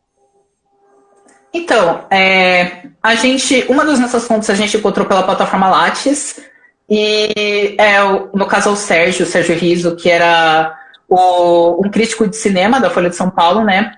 Então, 1.53 2.07
é, 2.09 2.89
a 3.01 3.13
gente, 3.13 3.63
uma 3.69 3.85
das 3.85 3.99
nossas 3.99 4.27
fontes 4.27 4.49
a 4.49 4.55
gente 4.55 4.75
encontrou 4.75 5.05
pela 5.05 5.21
plataforma 5.21 5.69
Lattes, 5.69 6.43
E 6.89 7.75
é, 7.77 8.01
no 8.33 8.45
caso 8.45 8.71
o 8.71 8.75
Sérgio, 8.75 9.25
o 9.25 9.29
Sérgio 9.29 9.55
Riso, 9.55 9.95
que 9.95 10.09
era 10.09 10.77
o, 11.07 11.85
um 11.85 11.89
crítico 11.89 12.27
de 12.27 12.35
cinema 12.35 12.79
da 12.79 12.89
Folha 12.89 13.09
de 13.09 13.15
São 13.15 13.29
Paulo, 13.29 13.63
né? 13.63 13.93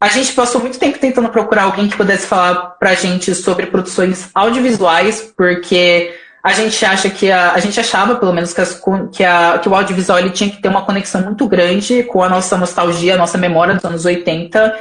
A 0.00 0.08
gente 0.08 0.32
passou 0.32 0.60
muito 0.60 0.78
tempo 0.78 0.98
tentando 0.98 1.28
procurar 1.28 1.64
alguém 1.64 1.88
que 1.88 1.96
pudesse 1.96 2.26
falar 2.26 2.76
pra 2.78 2.94
gente 2.94 3.34
sobre 3.34 3.66
produções 3.66 4.28
audiovisuais, 4.34 5.32
porque 5.36 6.14
a 6.42 6.52
gente 6.52 6.84
acha 6.84 7.08
que 7.08 7.30
a, 7.30 7.52
a 7.52 7.58
gente 7.58 7.80
achava, 7.80 8.16
pelo 8.16 8.32
menos, 8.32 8.52
que, 8.52 8.60
as, 8.60 8.78
que, 9.12 9.24
a, 9.24 9.58
que 9.58 9.68
o 9.68 9.74
audiovisual 9.74 10.18
ele 10.18 10.30
tinha 10.30 10.50
que 10.50 10.60
ter 10.60 10.68
uma 10.68 10.84
conexão 10.84 11.22
muito 11.22 11.48
grande 11.48 12.02
com 12.02 12.22
a 12.22 12.28
nossa 12.28 12.56
nostalgia, 12.58 13.14
a 13.14 13.18
nossa 13.18 13.38
memória 13.38 13.74
dos 13.74 13.84
anos 13.84 14.04
80. 14.04 14.78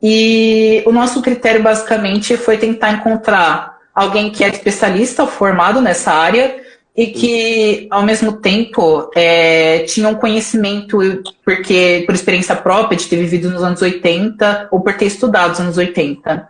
E 0.00 0.82
o 0.86 0.92
nosso 0.92 1.20
critério 1.20 1.62
basicamente 1.62 2.36
foi 2.36 2.56
tentar 2.56 2.92
encontrar 2.92 3.78
alguém 3.92 4.30
que 4.30 4.44
é 4.44 4.48
especialista, 4.48 5.26
formado 5.26 5.80
nessa 5.80 6.12
área, 6.12 6.62
e 6.96 7.06
que, 7.06 7.86
ao 7.90 8.02
mesmo 8.02 8.32
tempo, 8.32 9.10
é, 9.14 9.80
tinha 9.80 10.08
um 10.08 10.14
conhecimento, 10.14 10.98
porque 11.44 12.02
por 12.04 12.14
experiência 12.14 12.54
própria, 12.54 12.98
de 12.98 13.06
ter 13.06 13.16
vivido 13.16 13.50
nos 13.50 13.62
anos 13.62 13.80
80, 13.80 14.68
ou 14.70 14.80
por 14.80 14.92
ter 14.94 15.06
estudado 15.06 15.50
nos 15.50 15.60
anos 15.60 15.78
80. 15.78 16.48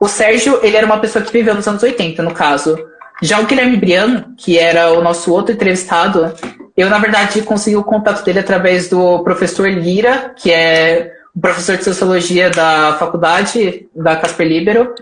O 0.00 0.08
Sérgio, 0.08 0.58
ele 0.62 0.76
era 0.76 0.86
uma 0.86 0.98
pessoa 0.98 1.24
que 1.24 1.32
viveu 1.32 1.54
nos 1.54 1.68
anos 1.68 1.82
80, 1.82 2.22
no 2.22 2.32
caso. 2.32 2.76
Já 3.22 3.38
o 3.38 3.46
Guilherme 3.46 3.76
Briano, 3.76 4.34
que 4.36 4.58
era 4.58 4.92
o 4.92 5.02
nosso 5.02 5.30
outro 5.30 5.54
entrevistado, 5.54 6.32
eu, 6.76 6.88
na 6.88 6.98
verdade, 6.98 7.42
consegui 7.42 7.76
o 7.76 7.84
contato 7.84 8.24
dele 8.24 8.38
através 8.38 8.88
do 8.88 9.22
professor 9.22 9.68
Lira, 9.68 10.32
que 10.36 10.50
é 10.50 11.12
o 11.36 11.40
professor 11.40 11.76
de 11.76 11.84
Sociologia 11.84 12.48
da 12.48 12.96
faculdade, 12.98 13.86
da 13.94 14.16
Casper 14.16 14.48
Libero, 14.48 14.94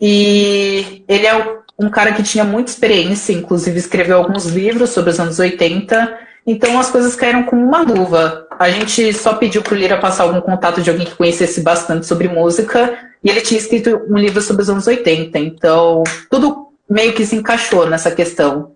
e 0.00 1.04
ele 1.06 1.26
é 1.26 1.61
um 1.78 1.88
cara 1.88 2.12
que 2.12 2.22
tinha 2.22 2.44
muita 2.44 2.70
experiência, 2.70 3.32
inclusive 3.32 3.78
escreveu 3.78 4.18
alguns 4.18 4.46
livros 4.46 4.90
sobre 4.90 5.10
os 5.10 5.18
anos 5.18 5.38
80, 5.38 6.18
então 6.46 6.78
as 6.78 6.90
coisas 6.90 7.16
caíram 7.16 7.44
como 7.44 7.64
uma 7.64 7.82
luva. 7.82 8.46
A 8.58 8.70
gente 8.70 9.12
só 9.12 9.34
pediu 9.34 9.62
pro 9.62 9.74
Lira 9.74 9.98
passar 9.98 10.24
algum 10.24 10.40
contato 10.40 10.80
de 10.80 10.90
alguém 10.90 11.06
que 11.06 11.16
conhecesse 11.16 11.60
bastante 11.62 12.06
sobre 12.06 12.28
música, 12.28 12.96
e 13.22 13.30
ele 13.30 13.40
tinha 13.40 13.58
escrito 13.58 14.02
um 14.08 14.16
livro 14.16 14.40
sobre 14.40 14.62
os 14.62 14.70
anos 14.70 14.86
80, 14.86 15.38
então 15.38 16.02
tudo 16.30 16.68
meio 16.88 17.12
que 17.12 17.24
se 17.24 17.36
encaixou 17.36 17.88
nessa 17.88 18.10
questão. 18.10 18.72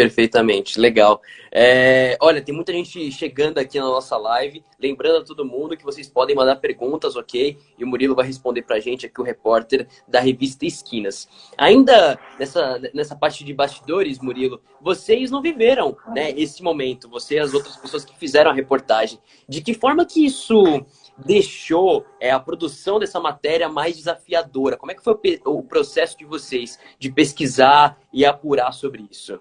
Perfeitamente, 0.00 0.80
legal. 0.80 1.20
É, 1.52 2.16
olha, 2.22 2.40
tem 2.40 2.54
muita 2.54 2.72
gente 2.72 3.12
chegando 3.12 3.58
aqui 3.58 3.78
na 3.78 3.84
nossa 3.84 4.16
live. 4.16 4.64
Lembrando 4.80 5.18
a 5.18 5.24
todo 5.26 5.44
mundo 5.44 5.76
que 5.76 5.84
vocês 5.84 6.08
podem 6.08 6.34
mandar 6.34 6.56
perguntas, 6.56 7.16
ok? 7.16 7.58
E 7.78 7.84
o 7.84 7.86
Murilo 7.86 8.14
vai 8.14 8.26
responder 8.26 8.62
pra 8.62 8.80
gente 8.80 9.04
aqui, 9.04 9.20
o 9.20 9.24
repórter 9.24 9.86
da 10.08 10.18
revista 10.18 10.64
Esquinas. 10.64 11.28
Ainda 11.58 12.18
nessa, 12.38 12.80
nessa 12.94 13.14
parte 13.14 13.44
de 13.44 13.52
bastidores, 13.52 14.20
Murilo, 14.20 14.62
vocês 14.80 15.30
não 15.30 15.42
viveram 15.42 15.94
né, 16.14 16.30
esse 16.30 16.62
momento, 16.62 17.06
você 17.06 17.34
e 17.34 17.40
as 17.40 17.52
outras 17.52 17.76
pessoas 17.76 18.02
que 18.02 18.18
fizeram 18.18 18.50
a 18.50 18.54
reportagem. 18.54 19.18
De 19.46 19.60
que 19.60 19.74
forma 19.74 20.06
que 20.06 20.24
isso 20.24 20.82
deixou 21.18 22.06
é, 22.18 22.30
a 22.30 22.40
produção 22.40 22.98
dessa 22.98 23.20
matéria 23.20 23.68
mais 23.68 23.98
desafiadora? 23.98 24.78
Como 24.78 24.92
é 24.92 24.94
que 24.94 25.04
foi 25.04 25.14
o 25.44 25.62
processo 25.62 26.16
de 26.16 26.24
vocês 26.24 26.78
de 26.98 27.12
pesquisar 27.12 27.98
e 28.10 28.24
apurar 28.24 28.72
sobre 28.72 29.06
isso? 29.10 29.38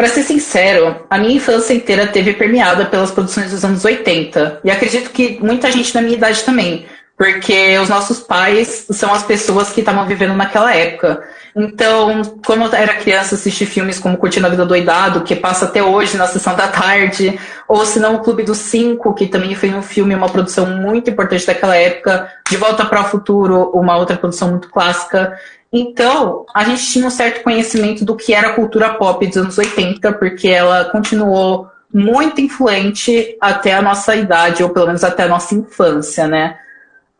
Para 0.00 0.08
ser 0.08 0.22
sincero, 0.22 1.04
a 1.10 1.18
minha 1.18 1.34
infância 1.34 1.74
inteira 1.74 2.06
teve 2.06 2.32
permeada 2.32 2.86
pelas 2.86 3.10
produções 3.10 3.50
dos 3.50 3.62
anos 3.62 3.84
80. 3.84 4.60
E 4.64 4.70
acredito 4.70 5.10
que 5.10 5.38
muita 5.42 5.70
gente 5.70 5.92
da 5.92 6.00
minha 6.00 6.16
idade 6.16 6.42
também. 6.42 6.86
Porque 7.18 7.78
os 7.78 7.90
nossos 7.90 8.18
pais 8.18 8.86
são 8.92 9.12
as 9.12 9.22
pessoas 9.22 9.68
que 9.70 9.80
estavam 9.80 10.06
vivendo 10.06 10.32
naquela 10.32 10.74
época. 10.74 11.22
Então, 11.54 12.22
quando 12.46 12.62
eu 12.62 12.72
era 12.72 12.94
criança, 12.94 13.34
assisti 13.34 13.66
filmes 13.66 13.98
como 13.98 14.16
Curtindo 14.16 14.46
a 14.46 14.48
Vida 14.48 14.64
Doidado, 14.64 15.20
que 15.20 15.36
passa 15.36 15.66
até 15.66 15.82
hoje 15.82 16.16
na 16.16 16.26
sessão 16.26 16.56
da 16.56 16.68
tarde, 16.68 17.38
ou 17.68 17.84
se 17.84 18.00
não, 18.00 18.14
O 18.14 18.20
Clube 18.20 18.42
dos 18.42 18.56
Cinco, 18.56 19.12
que 19.12 19.26
também 19.26 19.54
foi 19.54 19.68
um 19.68 19.82
filme, 19.82 20.14
uma 20.14 20.30
produção 20.30 20.64
muito 20.64 21.10
importante 21.10 21.46
daquela 21.46 21.76
época, 21.76 22.26
De 22.48 22.56
Volta 22.56 22.86
para 22.86 23.02
o 23.02 23.04
Futuro, 23.04 23.70
uma 23.74 23.98
outra 23.98 24.16
produção 24.16 24.48
muito 24.48 24.70
clássica. 24.70 25.38
Então, 25.72 26.44
a 26.54 26.64
gente 26.64 26.84
tinha 26.86 27.06
um 27.06 27.10
certo 27.10 27.42
conhecimento 27.44 28.04
do 28.04 28.16
que 28.16 28.34
era 28.34 28.48
a 28.48 28.54
cultura 28.54 28.94
pop 28.94 29.24
dos 29.26 29.36
anos 29.36 29.56
80, 29.56 30.12
porque 30.14 30.48
ela 30.48 30.86
continuou 30.86 31.68
muito 31.92 32.40
influente 32.40 33.36
até 33.40 33.74
a 33.74 33.82
nossa 33.82 34.14
idade, 34.16 34.62
ou 34.62 34.70
pelo 34.70 34.86
menos 34.86 35.04
até 35.04 35.24
a 35.24 35.28
nossa 35.28 35.54
infância, 35.54 36.26
né? 36.26 36.58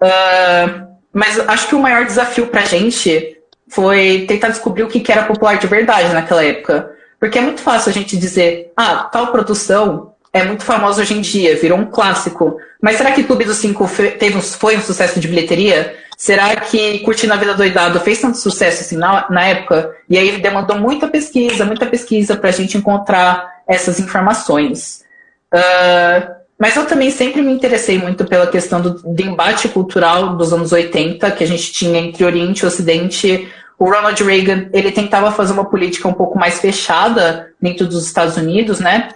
Uh, 0.02 0.87
mas 1.12 1.38
acho 1.40 1.69
que 1.69 1.75
o 1.75 1.80
maior 1.80 2.04
desafio 2.04 2.47
pra 2.49 2.64
gente 2.64 3.37
foi 3.69 4.25
tentar 4.26 4.49
descobrir 4.49 4.83
o 4.83 4.88
que 4.88 5.11
era 5.11 5.25
popular 5.25 5.59
de 5.59 5.66
verdade 5.66 6.12
naquela 6.12 6.45
época. 6.45 6.90
Porque 7.19 7.38
é 7.38 7.42
muito 7.42 7.61
fácil 7.61 7.90
a 7.90 7.92
gente 7.92 8.16
dizer, 8.16 8.73
ah, 8.76 9.09
tal 9.12 9.28
produção 9.28 10.14
é 10.33 10.42
muito 10.45 10.64
famosa 10.64 11.02
hoje 11.02 11.14
em 11.14 11.21
dia, 11.21 11.57
virou 11.57 11.78
um 11.78 11.87
clássico. 11.87 12.57
Mas 12.80 12.97
será 12.97 13.12
que 13.12 13.25
Clube 13.25 13.45
dos 13.45 13.59
Cinco 13.59 13.87
foi 13.87 14.76
um 14.76 14.80
sucesso 14.80 15.21
de 15.21 15.28
bilheteria? 15.28 15.97
Será 16.21 16.55
que 16.55 16.99
Curtindo 16.99 17.33
a 17.33 17.37
Vida 17.39 17.55
Doidado 17.55 17.99
fez 17.99 18.21
tanto 18.21 18.37
sucesso 18.37 18.83
assim 18.83 18.95
na, 18.95 19.27
na 19.31 19.43
época? 19.43 19.97
E 20.07 20.19
aí 20.19 20.39
demandou 20.39 20.79
muita 20.79 21.09
pesquisa, 21.09 21.65
muita 21.65 21.87
pesquisa 21.87 22.37
para 22.37 22.50
a 22.50 22.53
gente 22.53 22.77
encontrar 22.77 23.62
essas 23.67 23.99
informações. 23.99 25.03
Uh, 25.50 26.31
mas 26.59 26.77
eu 26.77 26.85
também 26.85 27.11
sempre 27.11 27.41
me 27.41 27.50
interessei 27.50 27.97
muito 27.97 28.27
pela 28.27 28.47
questão 28.47 28.83
do, 28.83 28.91
do 29.03 29.23
embate 29.23 29.67
cultural 29.71 30.37
dos 30.37 30.53
anos 30.53 30.73
80, 30.73 31.31
que 31.31 31.43
a 31.43 31.47
gente 31.47 31.73
tinha 31.73 31.99
entre 31.99 32.23
Oriente 32.23 32.65
e 32.65 32.67
Ocidente. 32.67 33.49
O 33.79 33.87
Ronald 33.87 34.23
Reagan, 34.23 34.69
ele 34.75 34.93
tentava 34.93 35.33
fazer 35.33 35.55
uma 35.55 35.71
política 35.71 36.07
um 36.07 36.12
pouco 36.12 36.39
mais 36.39 36.61
fechada 36.61 37.50
dentro 37.59 37.87
dos 37.87 38.05
Estados 38.05 38.37
Unidos, 38.37 38.79
né? 38.79 39.09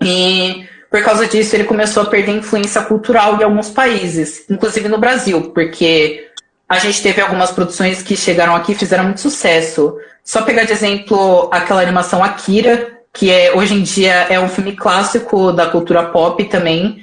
E 0.00 0.68
por 0.90 1.02
causa 1.02 1.26
disso, 1.26 1.54
ele 1.54 1.64
começou 1.64 2.02
a 2.02 2.06
perder 2.06 2.32
influência 2.32 2.80
cultural 2.82 3.38
em 3.38 3.44
alguns 3.44 3.68
países, 3.68 4.44
inclusive 4.48 4.88
no 4.88 4.98
Brasil, 4.98 5.50
porque 5.50 6.27
a 6.68 6.78
gente 6.78 7.02
teve 7.02 7.20
algumas 7.20 7.50
produções 7.50 8.02
que 8.02 8.16
chegaram 8.16 8.54
aqui 8.54 8.72
e 8.72 8.74
fizeram 8.74 9.04
muito 9.04 9.20
sucesso. 9.20 9.96
Só 10.22 10.42
pegar 10.42 10.64
de 10.64 10.72
exemplo 10.72 11.48
aquela 11.50 11.80
animação 11.80 12.22
Akira, 12.22 12.98
que 13.12 13.30
é, 13.30 13.54
hoje 13.54 13.74
em 13.74 13.82
dia 13.82 14.26
é 14.28 14.38
um 14.38 14.48
filme 14.48 14.76
clássico 14.76 15.50
da 15.50 15.66
cultura 15.66 16.04
pop 16.04 16.44
também. 16.44 17.02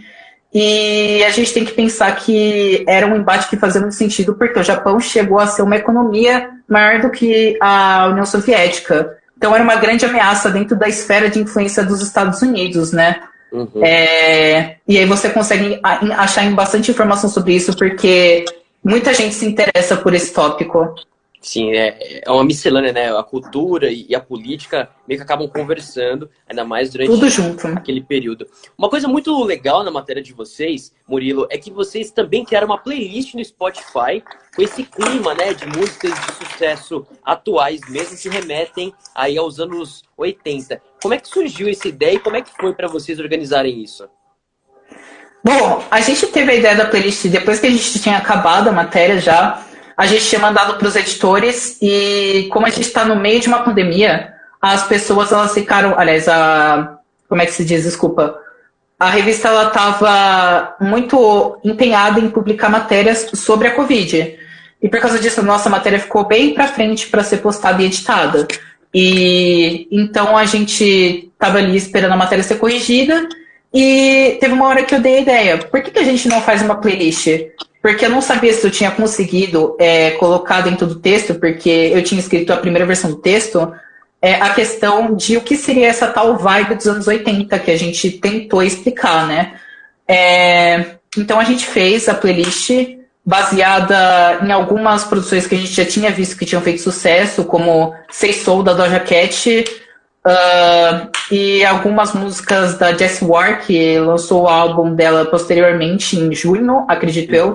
E 0.54 1.24
a 1.24 1.32
gente 1.32 1.52
tem 1.52 1.66
que 1.66 1.74
pensar 1.74 2.16
que 2.16 2.86
era 2.88 3.08
um 3.08 3.16
embate 3.16 3.50
que 3.50 3.58
fazia 3.58 3.82
muito 3.82 3.96
sentido, 3.96 4.36
porque 4.36 4.60
o 4.60 4.64
Japão 4.64 5.00
chegou 5.00 5.40
a 5.40 5.48
ser 5.48 5.64
uma 5.64 5.76
economia 5.76 6.50
maior 6.70 7.02
do 7.02 7.10
que 7.10 7.58
a 7.60 8.08
União 8.10 8.26
Soviética. 8.26 9.18
Então 9.36 9.54
era 9.54 9.64
uma 9.64 9.76
grande 9.76 10.06
ameaça 10.06 10.50
dentro 10.50 10.78
da 10.78 10.88
esfera 10.88 11.30
de 11.30 11.40
influência 11.40 11.84
dos 11.84 12.02
Estados 12.02 12.42
Unidos, 12.42 12.92
né? 12.92 13.22
Uhum. 13.52 13.84
É, 13.84 14.78
e 14.88 14.98
aí 14.98 15.06
você 15.06 15.30
consegue 15.30 15.80
achar 15.84 16.50
bastante 16.52 16.92
informação 16.92 17.30
sobre 17.30 17.54
isso, 17.54 17.76
porque 17.76 18.46
muita 18.86 19.14
gente 19.14 19.34
se 19.34 19.46
interessa 19.46 19.98
por 19.98 20.14
esse 20.14 20.32
tópico. 20.32 20.94
Sim, 21.42 21.76
é, 21.76 22.22
é 22.26 22.32
uma 22.32 22.44
miscelânea, 22.44 22.92
né? 22.92 23.16
A 23.16 23.22
cultura 23.22 23.92
e 23.92 24.16
a 24.16 24.20
política 24.20 24.90
meio 25.08 25.20
que 25.20 25.24
acabam 25.24 25.48
conversando, 25.48 26.28
ainda 26.50 26.66
mais 26.66 26.92
durante 26.92 27.12
Tudo 27.12 27.30
junto. 27.30 27.68
aquele 27.68 28.02
período. 28.02 28.48
Uma 28.76 28.90
coisa 28.90 29.08
muito 29.08 29.44
legal 29.44 29.84
na 29.84 29.92
matéria 29.92 30.24
de 30.24 30.34
vocês, 30.34 30.92
Murilo, 31.08 31.46
é 31.52 31.58
que 31.60 31.70
vocês 31.70 32.10
também 32.10 32.44
criaram 32.44 32.66
uma 32.66 32.80
playlist 32.80 33.36
no 33.36 33.46
Spotify 33.46 34.24
com 34.56 34.62
esse 34.64 34.84
clima, 34.84 35.36
né, 35.36 35.54
de 35.54 35.68
músicas 35.68 36.14
de 36.14 36.34
sucesso 36.34 37.06
atuais, 37.24 37.82
mesmo 37.90 38.18
que 38.18 38.28
remetem 38.28 38.92
aí 39.14 39.38
aos 39.38 39.60
anos 39.60 40.04
80. 40.18 40.82
Como 41.00 41.14
é 41.14 41.20
que 41.20 41.28
surgiu 41.28 41.70
essa 41.70 41.88
ideia 41.88 42.16
e 42.16 42.20
como 42.20 42.38
é 42.38 42.42
que 42.42 42.56
foi 42.60 42.74
para 42.74 42.88
vocês 42.88 43.20
organizarem 43.20 43.84
isso? 43.84 44.10
Bom, 45.46 45.84
a 45.92 46.02
gente 46.02 46.26
teve 46.26 46.52
a 46.52 46.56
ideia 46.56 46.76
da 46.76 46.86
playlist 46.86 47.28
depois 47.28 47.60
que 47.60 47.68
a 47.68 47.70
gente 47.70 48.00
tinha 48.00 48.18
acabado 48.18 48.68
a 48.68 48.72
matéria 48.72 49.20
já. 49.20 49.62
A 49.96 50.08
gente 50.08 50.28
tinha 50.28 50.42
mandado 50.42 50.76
para 50.76 50.88
os 50.88 50.96
editores 50.96 51.78
e 51.80 52.50
como 52.52 52.66
a 52.66 52.70
gente 52.72 52.88
está 52.88 53.06
no 53.06 53.16
meio 53.16 53.40
de 53.40 53.48
uma 53.48 53.62
pandemia, 53.62 54.34
as 54.60 54.88
pessoas 54.88 55.32
elas 55.32 55.54
ficaram, 55.54 55.94
aliás, 56.00 56.28
a 56.28 56.98
como 57.30 57.44
é 57.44 57.46
que 57.46 57.52
se 57.52 57.64
diz, 57.64 57.84
desculpa, 57.84 58.36
a 59.00 59.08
revista 59.12 59.50
ela 59.50 59.68
estava 59.68 60.76
muito 60.82 61.60
empenhada 61.64 62.20
em 62.20 62.30
publicar 62.30 62.70
matérias 62.70 63.30
sobre 63.36 63.68
a 63.68 63.76
Covid. 63.76 64.40
E 64.82 64.90
por 64.90 65.00
causa 65.00 65.20
disso, 65.20 65.42
a 65.42 65.44
nossa 65.44 65.70
matéria 65.70 66.00
ficou 66.00 66.26
bem 66.26 66.56
para 66.56 66.68
frente 66.68 67.06
para 67.08 67.24
ser 67.24 67.38
postada 67.38 67.84
e 67.84 67.86
editada. 67.86 68.48
E 68.92 69.88
então 69.92 70.36
a 70.36 70.46
gente 70.46 71.30
estava 71.32 71.60
ali 71.60 71.78
esperando 71.78 72.14
a 72.14 72.18
matéria 72.18 72.44
ser 72.44 72.56
corrigida 72.56 73.28
e 73.76 74.38
teve 74.40 74.54
uma 74.54 74.68
hora 74.68 74.84
que 74.86 74.96
eu 74.96 75.02
dei 75.02 75.18
a 75.18 75.20
ideia, 75.20 75.58
por 75.58 75.82
que, 75.84 75.92
que 75.92 76.00
a 76.00 76.04
gente 76.04 76.30
não 76.30 76.42
faz 76.42 76.62
uma 76.62 76.78
playlist? 76.78 77.28
Porque 77.82 78.06
eu 78.06 78.10
não 78.10 78.22
sabia 78.22 78.54
se 78.54 78.66
eu 78.66 78.72
tinha 78.72 78.90
conseguido 78.90 79.76
é, 79.78 80.12
colocar 80.12 80.62
dentro 80.62 80.88
do 80.88 80.96
texto, 80.96 81.36
porque 81.36 81.92
eu 81.94 82.02
tinha 82.02 82.22
escrito 82.22 82.54
a 82.54 82.58
primeira 82.58 82.86
versão 82.86 83.12
do 83.12 83.18
texto, 83.18 83.70
é, 84.22 84.36
a 84.36 84.52
questão 84.52 85.14
de 85.14 85.36
o 85.36 85.42
que 85.42 85.58
seria 85.58 85.90
essa 85.90 86.08
tal 86.08 86.38
vibe 86.38 86.76
dos 86.76 86.88
anos 86.88 87.06
80 87.06 87.60
que 87.60 87.70
a 87.70 87.78
gente 87.78 88.12
tentou 88.12 88.64
explicar, 88.64 89.28
né? 89.28 89.56
É, 90.08 90.96
então 91.18 91.38
a 91.38 91.44
gente 91.44 91.66
fez 91.66 92.08
a 92.08 92.14
playlist 92.14 92.72
baseada 93.26 94.40
em 94.42 94.54
algumas 94.54 95.04
produções 95.04 95.46
que 95.46 95.56
a 95.56 95.58
gente 95.58 95.74
já 95.74 95.84
tinha 95.84 96.12
visto 96.12 96.38
que 96.38 96.46
tinham 96.46 96.62
feito 96.62 96.82
sucesso, 96.82 97.44
como 97.44 97.94
Sei 98.10 98.32
Soul 98.32 98.64
da 98.64 98.72
Doja 98.72 99.02
Cat, 99.02 99.66
Uh, 100.26 101.08
e 101.32 101.64
algumas 101.64 102.14
músicas 102.14 102.78
da 102.80 102.92
Jessie 102.94 103.28
Ware, 103.28 103.60
que 103.60 104.00
lançou 104.00 104.44
o 104.44 104.48
álbum 104.48 104.96
dela 104.96 105.26
posteriormente, 105.26 106.18
em 106.18 106.34
junho, 106.34 106.84
acredito 106.88 107.34
eu. 107.34 107.54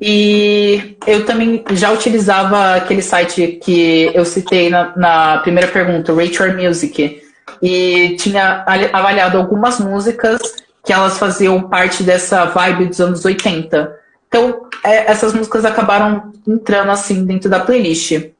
E 0.00 0.96
eu 1.06 1.24
também 1.24 1.64
já 1.70 1.92
utilizava 1.92 2.74
aquele 2.74 3.00
site 3.00 3.60
que 3.62 4.10
eu 4.12 4.24
citei 4.24 4.68
na, 4.68 4.92
na 4.96 5.38
primeira 5.38 5.70
pergunta, 5.70 6.12
Rate 6.12 6.42
Your 6.42 6.56
Music, 6.56 7.22
e 7.62 8.16
tinha 8.18 8.64
avaliado 8.92 9.38
algumas 9.38 9.78
músicas 9.78 10.40
que 10.84 10.92
elas 10.92 11.16
faziam 11.16 11.62
parte 11.62 12.02
dessa 12.02 12.44
vibe 12.46 12.86
dos 12.86 13.00
anos 13.00 13.24
80. 13.24 13.96
Então, 14.26 14.66
é, 14.84 15.10
essas 15.10 15.32
músicas 15.32 15.64
acabaram 15.64 16.32
entrando 16.46 16.90
assim 16.90 17.24
dentro 17.24 17.48
da 17.48 17.60
playlist. 17.60 18.33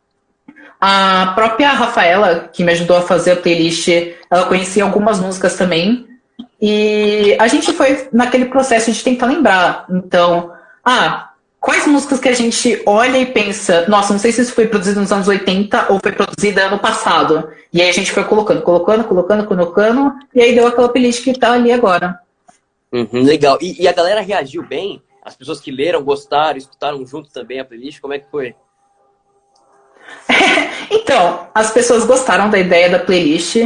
A 0.87 1.33
própria 1.35 1.71
Rafaela, 1.71 2.51
que 2.53 2.63
me 2.63 2.71
ajudou 2.73 2.99
a 2.99 3.01
fazer 3.01 3.33
a 3.33 3.37
playlist, 3.37 3.89
ela 4.31 4.45
conhecia 4.45 4.85
algumas 4.85 5.19
músicas 5.19 5.57
também. 5.57 6.07
E 6.61 7.35
a 7.41 7.49
gente 7.49 7.73
foi 7.73 8.07
naquele 8.13 8.45
processo 8.45 8.93
de 8.93 9.03
tentar 9.03 9.29
lembrar. 9.29 9.87
Então, 9.89 10.53
ah, 10.85 11.31
quais 11.59 11.87
músicas 11.87 12.21
que 12.21 12.29
a 12.29 12.35
gente 12.35 12.83
olha 12.85 13.17
e 13.17 13.25
pensa, 13.25 13.87
nossa, 13.89 14.13
não 14.13 14.21
sei 14.21 14.31
se 14.31 14.43
isso 14.43 14.53
foi 14.53 14.67
produzido 14.67 15.01
nos 15.01 15.11
anos 15.11 15.27
80 15.27 15.91
ou 15.91 15.99
foi 16.01 16.13
produzido 16.13 16.61
ano 16.61 16.79
passado. 16.79 17.49
E 17.73 17.81
aí 17.81 17.89
a 17.89 17.93
gente 17.95 18.13
foi 18.13 18.25
colocando, 18.25 18.61
colocando, 18.61 19.05
colocando, 19.05 19.47
colocando, 19.47 20.13
e 20.35 20.43
aí 20.43 20.55
deu 20.55 20.67
aquela 20.67 20.91
playlist 20.91 21.25
que 21.25 21.33
tá 21.33 21.53
ali 21.53 21.73
agora. 21.73 22.21
Uhum, 22.93 23.23
legal. 23.23 23.57
E, 23.59 23.81
e, 23.83 23.89
a 23.89 23.93
galera 23.93 24.21
reagiu 24.21 24.63
bem? 24.63 25.03
As 25.25 25.35
pessoas 25.35 25.63
que 25.63 25.71
leram, 25.71 26.05
gostaram, 26.05 26.59
escutaram 26.59 27.07
junto 27.07 27.31
também 27.31 27.59
a 27.59 27.65
playlist? 27.65 28.03
Como 28.03 28.13
é 28.13 28.19
que 28.19 28.31
foi? 28.31 28.55
então, 30.91 31.49
as 31.55 31.71
pessoas 31.71 32.05
gostaram 32.05 32.51
da 32.51 32.59
ideia 32.59 32.91
da 32.91 32.99
playlist, 32.99 33.57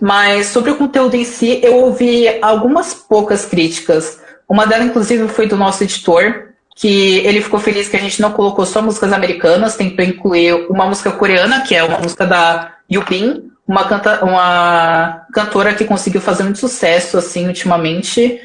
mas 0.00 0.46
sobre 0.46 0.70
o 0.70 0.76
conteúdo 0.76 1.14
em 1.14 1.24
si, 1.24 1.60
eu 1.62 1.76
ouvi 1.76 2.26
algumas 2.42 2.94
poucas 2.94 3.44
críticas. 3.44 4.20
Uma 4.48 4.66
delas, 4.66 4.86
inclusive, 4.86 5.28
foi 5.28 5.46
do 5.46 5.56
nosso 5.56 5.82
editor, 5.82 6.48
que 6.76 7.18
ele 7.18 7.40
ficou 7.40 7.60
feliz 7.60 7.88
que 7.88 7.96
a 7.96 8.00
gente 8.00 8.20
não 8.20 8.32
colocou 8.32 8.66
só 8.66 8.82
músicas 8.82 9.12
americanas, 9.12 9.76
tentou 9.76 10.04
incluir 10.04 10.66
uma 10.68 10.86
música 10.86 11.12
coreana, 11.12 11.62
que 11.62 11.74
é 11.74 11.82
uma 11.84 11.98
música 11.98 12.26
da 12.26 12.74
Yubin, 12.92 13.50
uma, 13.66 13.84
canta 13.84 14.24
uma 14.24 15.24
cantora 15.32 15.74
que 15.74 15.84
conseguiu 15.84 16.20
fazer 16.20 16.42
muito 16.42 16.58
sucesso 16.58 17.16
assim 17.16 17.46
ultimamente, 17.46 18.40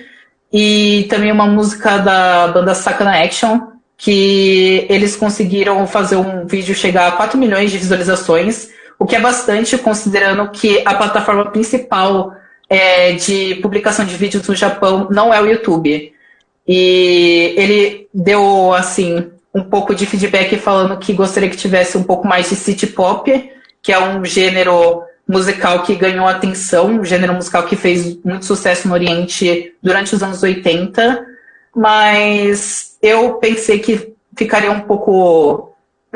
e 0.54 1.08
também 1.10 1.32
uma 1.32 1.48
música 1.48 1.98
da 1.98 2.48
banda 2.48 2.74
Sakana 2.74 3.24
Action, 3.24 3.60
que 4.00 4.88
eles 4.90 5.18
conseguiram 5.18 5.86
fazer 5.86 6.16
um 6.16 6.48
vídeo 6.48 6.74
chegar 6.74 7.10
a 7.10 7.12
4 7.12 7.38
milhões 7.38 7.70
de 7.70 7.78
visualizações, 7.78 8.70
o 8.98 9.06
que 9.06 9.14
é 9.14 9.20
bastante 9.20 9.78
considerando 9.78 10.50
que 10.52 10.82
a 10.86 10.96
plataforma 10.96 11.52
principal 11.52 12.34
é, 12.70 13.12
de 13.12 13.56
publicação 13.56 14.06
de 14.06 14.16
vídeos 14.16 14.48
no 14.48 14.56
Japão 14.56 15.10
não 15.12 15.34
é 15.34 15.42
o 15.42 15.46
YouTube. 15.46 16.14
E 16.66 17.54
ele 17.58 18.08
deu, 18.14 18.74
assim, 18.74 19.30
um 19.54 19.64
pouco 19.64 19.94
de 19.94 20.06
feedback 20.06 20.58
falando 20.58 20.98
que 20.98 21.12
gostaria 21.12 21.50
que 21.50 21.58
tivesse 21.58 21.98
um 21.98 22.04
pouco 22.04 22.26
mais 22.26 22.48
de 22.48 22.56
city 22.56 22.88
pop, 22.88 23.52
que 23.82 23.92
é 23.92 24.00
um 24.00 24.24
gênero 24.24 25.04
musical 25.28 25.84
que 25.84 25.94
ganhou 25.94 26.26
atenção, 26.26 26.88
um 26.88 27.04
gênero 27.04 27.34
musical 27.34 27.64
que 27.64 27.76
fez 27.76 28.18
muito 28.24 28.46
sucesso 28.46 28.88
no 28.88 28.94
Oriente 28.94 29.74
durante 29.84 30.16
os 30.16 30.24
anos 30.24 30.42
80, 30.42 31.26
mas 31.76 32.89
eu 33.02 33.36
pensei 33.36 33.80
que 33.80 34.14
ficaria 34.36 34.72
um 34.72 34.82
pouco. 34.82 35.74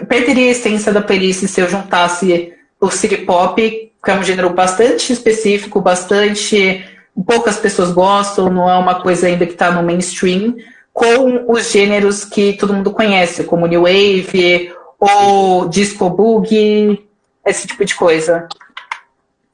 perderia 0.07 0.47
a 0.47 0.51
essência 0.51 0.91
da 0.91 1.01
playlist 1.01 1.47
se 1.47 1.61
eu 1.61 1.69
juntasse 1.69 2.53
o 2.79 2.89
city 2.89 3.17
pop, 3.17 3.61
que 4.03 4.11
é 4.11 4.13
um 4.13 4.23
gênero 4.23 4.49
bastante 4.49 5.13
específico, 5.13 5.81
bastante. 5.81 6.85
poucas 7.25 7.57
pessoas 7.57 7.91
gostam, 7.91 8.49
não 8.49 8.69
é 8.69 8.77
uma 8.77 9.01
coisa 9.01 9.27
ainda 9.27 9.45
que 9.45 9.53
está 9.53 9.71
no 9.71 9.83
mainstream, 9.83 10.55
com 10.91 11.51
os 11.51 11.71
gêneros 11.71 12.25
que 12.25 12.53
todo 12.53 12.73
mundo 12.73 12.91
conhece, 12.91 13.43
como 13.43 13.67
New 13.67 13.83
Wave 13.83 14.73
ou 14.99 15.67
Disco 15.67 16.09
Boogie, 16.09 17.07
esse 17.45 17.67
tipo 17.67 17.83
de 17.83 17.95
coisa. 17.95 18.47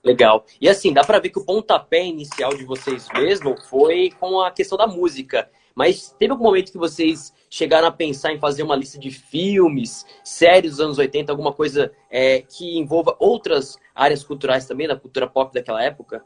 Legal. 0.04 0.46
E 0.62 0.70
assim, 0.70 0.94
dá 0.94 1.04
para 1.04 1.20
ver 1.20 1.30
que 1.30 1.40
o 1.40 1.46
pontapé 1.46 2.06
inicial 2.06 2.56
de 2.56 2.64
vocês 2.64 3.08
mesmo 3.14 3.56
foi 3.70 4.12
com 4.20 4.42
a 4.42 4.52
questão 4.52 4.78
da 4.78 4.88
música. 4.88 5.50
Mas 5.76 6.14
teve 6.18 6.32
algum 6.32 6.44
momento 6.44 6.72
que 6.72 6.78
vocês 6.78 7.34
chegaram 7.50 7.88
a 7.88 7.92
pensar 7.92 8.32
em 8.32 8.40
fazer 8.40 8.64
uma 8.64 8.76
lista 8.76 9.00
de 9.00 9.12
filmes, 9.12 10.06
séries 10.24 10.72
dos 10.72 10.80
anos 10.80 10.98
80, 10.98 11.32
alguma 11.32 11.52
coisa 11.52 11.92
é, 12.12 12.42
que 12.42 12.78
envolva 12.78 13.16
outras 13.20 13.78
áreas 13.96 14.24
culturais 14.24 14.66
também, 14.66 14.88
da 14.88 14.96
cultura 14.96 15.28
pop 15.28 15.54
daquela 15.54 15.84
época? 15.84 16.24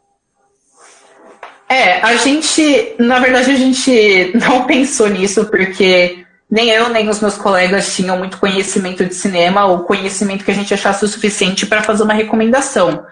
É, 1.70 2.02
a 2.02 2.16
gente, 2.18 2.96
na 3.00 3.20
verdade, 3.20 3.52
a 3.52 3.56
gente 3.56 4.32
não 4.38 4.66
pensou 4.68 5.08
nisso 5.08 5.46
porque 5.46 6.24
nem 6.50 6.70
eu 6.70 6.90
nem 6.90 7.10
os 7.10 7.20
meus 7.20 7.36
colegas 7.36 7.96
tinham 7.96 8.16
muito 8.16 8.38
conhecimento 8.38 9.04
de 9.04 9.16
cinema 9.16 9.66
ou 9.66 9.80
conhecimento 9.80 10.46
que 10.46 10.52
a 10.52 10.54
gente 10.54 10.72
achasse 10.72 11.04
o 11.04 11.08
suficiente 11.08 11.66
para 11.66 11.82
fazer 11.82 12.04
uma 12.04 12.14
recomendação. 12.14 13.04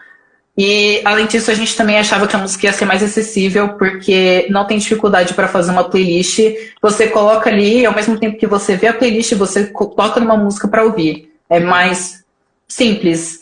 E, 0.58 1.02
além 1.06 1.28
disso, 1.28 1.50
a 1.50 1.54
gente 1.54 1.76
também 1.76 1.98
achava 1.98 2.28
que 2.28 2.36
a 2.36 2.40
música 2.40 2.68
ia 2.68 2.74
ser 2.74 2.86
mais 2.86 3.02
acessível, 3.02 3.78
porque 3.78 4.48
não 4.50 4.68
tem 4.68 4.78
dificuldade 4.78 5.34
para 5.34 5.48
fazer 5.48 5.72
uma 5.72 5.90
playlist. 5.90 6.40
Você 6.82 7.08
coloca 7.08 7.50
ali, 7.50 7.86
ao 7.86 7.96
mesmo 7.96 8.20
tempo 8.20 8.38
que 8.38 8.48
você 8.48 8.76
vê 8.76 8.88
a 8.88 8.94
playlist, 8.94 9.34
você 9.36 9.68
coloca 9.68 10.20
numa 10.20 10.36
música 10.36 10.68
para 10.68 10.84
ouvir. 10.84 11.34
É 11.50 11.60
mais 11.60 12.26
simples. 12.68 13.42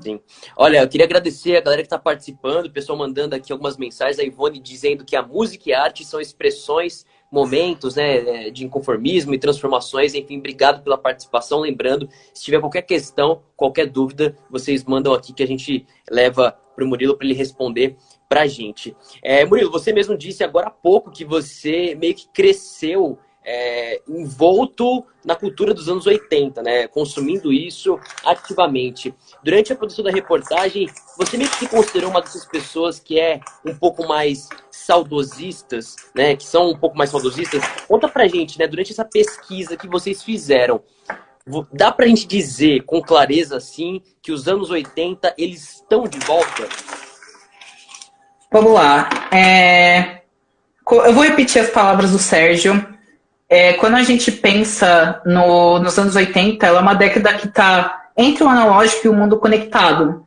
Sim. 0.00 0.20
Olha, 0.56 0.82
eu 0.82 0.88
queria 0.88 1.06
agradecer 1.06 1.56
a 1.56 1.60
galera 1.60 1.82
que 1.82 1.86
está 1.86 1.98
participando, 1.98 2.66
o 2.66 2.70
pessoal 2.70 2.98
mandando 2.98 3.34
aqui 3.34 3.52
algumas 3.52 3.76
mensagens, 3.76 4.18
a 4.18 4.24
Ivone 4.24 4.58
dizendo 4.58 5.04
que 5.04 5.14
a 5.14 5.22
música 5.22 5.70
e 5.70 5.72
a 5.72 5.82
arte 5.82 6.04
são 6.04 6.20
expressões 6.20 7.06
momentos 7.34 7.96
né, 7.96 8.46
é, 8.46 8.50
de 8.50 8.64
inconformismo 8.64 9.34
e 9.34 9.38
transformações. 9.38 10.14
Enfim, 10.14 10.38
obrigado 10.38 10.82
pela 10.84 10.96
participação. 10.96 11.60
Lembrando, 11.60 12.08
se 12.32 12.44
tiver 12.44 12.60
qualquer 12.60 12.82
questão, 12.82 13.42
qualquer 13.56 13.86
dúvida, 13.86 14.36
vocês 14.48 14.84
mandam 14.84 15.12
aqui 15.12 15.32
que 15.32 15.42
a 15.42 15.46
gente 15.46 15.84
leva 16.08 16.56
para 16.74 16.84
o 16.84 16.88
Murilo 16.88 17.16
para 17.16 17.26
ele 17.26 17.34
responder 17.34 17.96
para 18.28 18.42
a 18.42 18.46
gente. 18.46 18.96
É, 19.22 19.44
Murilo, 19.44 19.70
você 19.70 19.92
mesmo 19.92 20.16
disse 20.16 20.44
agora 20.44 20.68
há 20.68 20.70
pouco 20.70 21.10
que 21.10 21.24
você 21.24 21.96
meio 21.96 22.14
que 22.14 22.28
cresceu 22.28 23.18
é, 23.44 24.00
envolto 24.08 25.04
na 25.24 25.34
cultura 25.34 25.74
dos 25.74 25.88
anos 25.88 26.06
80, 26.06 26.62
né? 26.62 26.88
Consumindo 26.88 27.52
isso 27.52 27.98
ativamente. 28.24 29.14
Durante 29.42 29.72
a 29.72 29.76
produção 29.76 30.04
da 30.04 30.10
reportagem, 30.10 30.88
você 31.18 31.36
meio 31.36 31.50
que 31.50 31.58
se 31.58 31.68
considerou 31.68 32.10
uma 32.10 32.22
dessas 32.22 32.46
pessoas 32.46 32.98
que 32.98 33.18
é 33.20 33.40
um 33.64 33.74
pouco 33.74 34.06
mais 34.06 34.48
saudosistas, 34.70 35.96
né? 36.14 36.36
Que 36.36 36.44
são 36.44 36.70
um 36.70 36.78
pouco 36.78 36.96
mais 36.96 37.10
saudosistas. 37.10 37.62
Conta 37.86 38.08
pra 38.08 38.26
gente, 38.26 38.58
né? 38.58 38.66
Durante 38.66 38.92
essa 38.92 39.04
pesquisa 39.04 39.76
que 39.76 39.88
vocês 39.88 40.22
fizeram, 40.22 40.82
dá 41.72 41.92
pra 41.92 42.06
gente 42.06 42.26
dizer 42.26 42.84
com 42.84 43.02
clareza, 43.02 43.56
assim, 43.56 44.00
que 44.22 44.32
os 44.32 44.48
anos 44.48 44.70
80, 44.70 45.34
eles 45.36 45.74
estão 45.74 46.04
de 46.04 46.18
volta? 46.20 46.68
Vamos 48.50 48.72
lá. 48.72 49.08
É... 49.32 50.22
Eu 50.86 51.14
vou 51.14 51.24
repetir 51.24 51.62
as 51.62 51.70
palavras 51.70 52.12
do 52.12 52.18
Sérgio 52.18 52.93
é, 53.54 53.72
quando 53.74 53.94
a 53.94 54.02
gente 54.02 54.32
pensa 54.32 55.22
no, 55.24 55.78
nos 55.78 55.96
anos 55.96 56.16
80, 56.16 56.66
ela 56.66 56.80
é 56.80 56.82
uma 56.82 56.94
década 56.94 57.34
que 57.34 57.46
está 57.46 58.08
entre 58.16 58.42
o 58.42 58.48
analógico 58.48 59.06
e 59.06 59.08
o 59.08 59.14
mundo 59.14 59.38
conectado. 59.38 60.26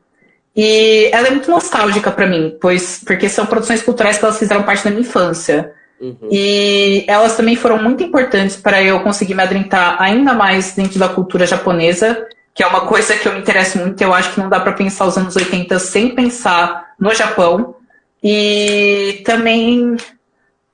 E 0.55 1.09
ela 1.11 1.27
é 1.27 1.31
muito 1.31 1.51
nostálgica 1.51 2.09
para 2.09 2.25
mim, 2.25 2.57
pois 2.61 3.01
porque 3.05 3.27
são 3.27 3.45
produções 3.45 3.83
culturais 3.83 4.17
que 4.17 4.23
elas 4.23 4.39
fizeram 4.39 4.63
parte 4.63 4.85
da 4.85 4.91
minha 4.91 5.01
infância. 5.01 5.73
Uhum. 5.99 6.29
E 6.31 7.03
elas 7.05 7.35
também 7.35 7.57
foram 7.57 7.83
muito 7.83 8.01
importantes 8.01 8.55
para 8.55 8.81
eu 8.81 9.01
conseguir 9.01 9.35
me 9.35 9.43
adentrar 9.43 10.01
ainda 10.01 10.33
mais 10.33 10.73
dentro 10.73 10.97
da 10.97 11.09
cultura 11.09 11.45
japonesa, 11.45 12.25
que 12.55 12.63
é 12.63 12.67
uma 12.67 12.87
coisa 12.87 13.13
que 13.17 13.27
eu 13.27 13.33
me 13.33 13.39
interesso 13.39 13.77
muito. 13.77 14.01
Eu 14.01 14.13
acho 14.13 14.33
que 14.33 14.39
não 14.39 14.47
dá 14.47 14.61
para 14.61 14.71
pensar 14.71 15.05
os 15.05 15.17
anos 15.17 15.35
80 15.35 15.77
sem 15.79 16.15
pensar 16.15 16.93
no 16.97 17.13
Japão. 17.13 17.75
E 18.23 19.21
também 19.25 19.97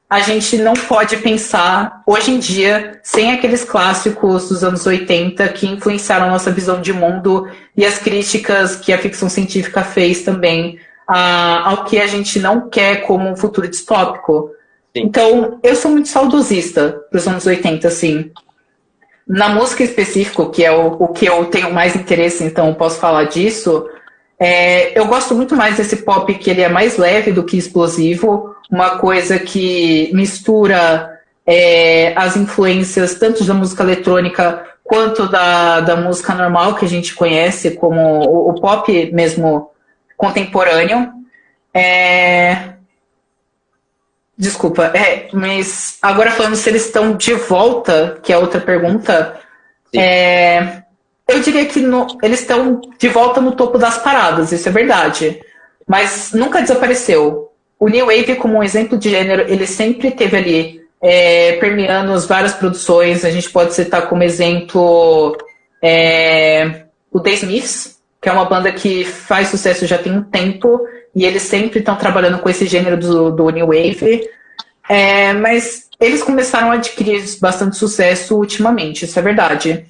a 0.10 0.20
gente 0.20 0.58
não 0.58 0.74
pode 0.74 1.18
pensar 1.18 2.04
hoje 2.06 2.32
em 2.32 2.40
dia 2.40 3.00
sem 3.04 3.32
aqueles 3.32 3.64
clássicos 3.64 4.50
dos 4.50 4.64
anos 4.64 4.86
80 4.86 5.48
que 5.50 5.68
influenciaram 5.68 6.28
a 6.28 6.32
nossa 6.32 6.52
visão 6.52 6.82
de 6.82 6.94
mundo 6.94 7.50
e 7.76 7.86
as 7.86 7.98
críticas 7.98 8.76
que 8.76 8.94
a 8.94 8.98
ficção 8.98 9.28
científica 9.28 9.84
fez 9.84 10.22
também 10.22 10.80
a, 11.08 11.70
ao 11.70 11.86
que 11.86 12.00
a 12.00 12.08
gente 12.08 12.40
não 12.40 12.70
quer 12.70 13.02
como 13.08 13.28
um 13.30 13.36
futuro 13.36 13.68
distópico. 13.68 14.52
Sim. 14.96 15.04
Então, 15.04 15.60
eu 15.64 15.76
sou 15.76 15.92
muito 15.92 16.10
saudosista 16.10 17.02
dos 17.12 17.28
anos 17.28 17.46
80, 17.46 17.88
assim. 17.88 18.32
Na 19.28 19.50
música 19.50 19.84
específico, 19.84 20.52
que 20.52 20.64
é 20.64 20.72
o, 20.72 20.88
o 21.00 21.08
que 21.08 21.26
eu 21.26 21.46
tenho 21.46 21.74
mais 21.74 21.96
interesse, 21.96 22.44
então 22.44 22.74
posso 22.74 23.00
falar 23.00 23.24
disso, 23.26 23.88
é, 24.44 25.00
eu 25.00 25.08
gosto 25.08 25.34
muito 25.34 25.56
mais 25.56 25.78
desse 25.78 25.96
pop 25.96 26.34
que 26.34 26.50
ele 26.50 26.62
é 26.62 26.68
mais 26.68 26.98
leve 26.98 27.32
do 27.32 27.46
que 27.46 27.56
explosivo, 27.56 28.54
uma 28.70 28.98
coisa 28.98 29.40
que 29.40 30.12
mistura 30.14 31.18
é, 31.48 32.12
as 32.18 32.36
influências 32.36 33.16
tanto 33.16 33.46
da 33.46 33.54
música 33.54 33.84
eletrônica 33.84 34.62
quanto 34.84 35.30
da, 35.30 35.80
da 35.80 35.96
música 35.96 36.36
normal 36.36 36.76
que 36.76 36.84
a 36.84 36.90
gente 36.90 37.16
conhece, 37.16 37.72
como 37.72 38.02
o, 38.02 38.50
o 38.50 38.60
pop 38.60 39.12
mesmo 39.14 39.72
contemporâneo. 40.18 41.10
É... 41.74 42.74
Desculpa, 44.38 44.92
é, 44.94 45.30
mas 45.32 45.98
agora 46.02 46.32
falando 46.32 46.58
se 46.58 46.70
eles 46.70 46.86
estão 46.86 47.16
de 47.16 47.34
volta, 47.34 48.20
que 48.22 48.34
é 48.34 48.38
outra 48.38 48.60
pergunta, 48.60 49.40
é, 49.96 50.83
eu 51.28 51.40
diria 51.40 51.66
que 51.66 51.80
no, 51.80 52.08
eles 52.22 52.42
estão 52.42 52.82
de 52.98 53.08
volta 53.10 53.40
no 53.40 53.54
topo 53.54 53.78
das 53.78 53.98
paradas, 53.98 54.52
isso 54.52 54.68
é 54.68 54.72
verdade. 54.72 55.42
Mas 55.88 56.32
nunca 56.34 56.62
desapareceu. 56.62 57.50
O 57.80 57.88
New 57.88 58.06
Wave, 58.06 58.36
como 58.36 58.58
um 58.58 58.64
exemplo 58.64 58.98
de 58.98 59.10
gênero, 59.10 59.42
ele 59.48 59.68
sempre 59.68 60.12
teve 60.12 60.38
ali, 60.38 60.82
é, 61.02 61.54
permeando 61.54 62.14
as 62.14 62.26
várias 62.26 62.54
produções. 62.54 63.26
A 63.26 63.32
gente 63.32 63.50
pode 63.50 63.74
citar 63.74 64.08
como 64.08 64.24
exemplo 64.24 65.38
é, 65.82 66.84
o 67.12 67.20
The 67.20 67.32
Smiths, 67.32 68.00
que 68.22 68.30
é 68.30 68.32
uma 68.32 68.46
banda 68.46 68.72
que 68.72 69.04
faz 69.04 69.50
sucesso 69.50 69.86
já 69.86 69.98
tem 69.98 70.14
um 70.14 70.24
tempo, 70.24 70.82
e 71.14 71.26
eles 71.26 71.44
sempre 71.44 71.80
estão 71.80 71.96
trabalhando 71.96 72.40
com 72.40 72.50
esse 72.50 72.66
gênero 72.66 72.98
do, 72.98 73.32
do 73.32 73.50
New 73.50 73.68
Wave. 73.68 74.30
É, 74.90 75.34
mas 75.34 75.90
eles 76.00 76.24
começaram 76.24 76.72
a 76.72 76.76
adquirir 76.76 77.24
bastante 77.40 77.78
sucesso 77.78 78.38
ultimamente, 78.38 79.06
isso 79.06 79.18
é 79.20 79.22
verdade. 79.22 79.86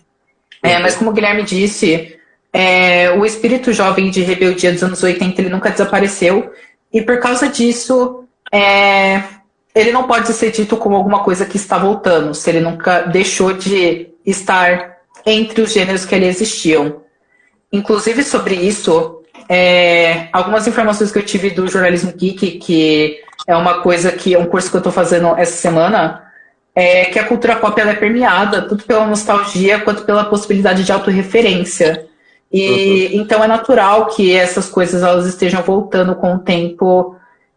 É, 0.62 0.80
mas 0.80 0.96
como 0.96 1.10
o 1.10 1.14
Guilherme 1.14 1.44
disse, 1.44 2.18
é, 2.52 3.12
o 3.12 3.26
espírito 3.26 3.74
jovem 3.74 4.10
de 4.10 4.22
rebeldia 4.22 4.72
dos 4.72 4.84
anos 4.84 5.02
80 5.02 5.42
ele 5.42 5.50
nunca 5.50 5.72
desapareceu, 5.72 6.54
e 6.92 7.02
por 7.02 7.20
causa 7.20 7.50
disso, 7.50 8.26
é, 8.52 9.24
ele 9.74 9.92
não 9.92 10.04
pode 10.04 10.32
ser 10.34 10.52
dito 10.52 10.78
como 10.78 10.96
alguma 10.96 11.24
coisa 11.24 11.46
que 11.46 11.58
está 11.58 11.78
voltando, 11.78 12.34
se 12.36 12.50
ele 12.50 12.60
nunca 12.60 13.02
deixou 13.02 13.54
de 13.54 14.10
estar 14.26 14.98
entre 15.26 15.62
os 15.62 15.74
gêneros 15.74 16.06
que 16.06 16.14
ali 16.14 16.28
existiam. 16.28 17.02
Inclusive 17.72 18.24
sobre 18.24 18.54
isso, 18.54 19.24
é, 19.50 20.28
algumas 20.32 20.68
informações 20.68 21.12
que 21.12 21.18
eu 21.18 21.26
tive 21.26 21.50
do 21.50 21.68
jornalismo 21.68 22.14
geek, 22.16 22.60
que 22.60 23.20
é 23.48 23.56
uma 23.56 23.82
coisa 23.82 24.12
que 24.12 24.36
é 24.36 24.40
um 24.40 24.46
curso 24.46 24.70
que 24.70 24.76
eu 24.76 24.80
estou 24.80 24.94
fazendo 24.94 25.36
essa 25.36 25.58
semana, 25.58 26.24
é 26.76 27.06
que 27.06 27.20
a 27.20 27.28
cultura 27.28 27.56
pop 27.56 27.80
é 27.80 27.94
permeada 27.94 28.64
tanto 28.64 28.84
pela 28.86 29.06
nostalgia 29.06 29.80
quanto 29.80 30.04
pela 30.04 30.26
possibilidade 30.26 30.84
de 30.84 30.92
autorreferência. 30.92 32.08
E 32.52 33.10
uhum. 33.14 33.22
então 33.22 33.44
é 33.44 33.48
natural 33.48 34.08
que 34.08 34.36
essas 34.36 34.70
coisas 34.70 35.02
elas 35.02 35.26
estejam 35.26 35.62
voltando 35.62 36.16
com 36.16 36.36
o 36.36 36.40
tempo 36.40 37.16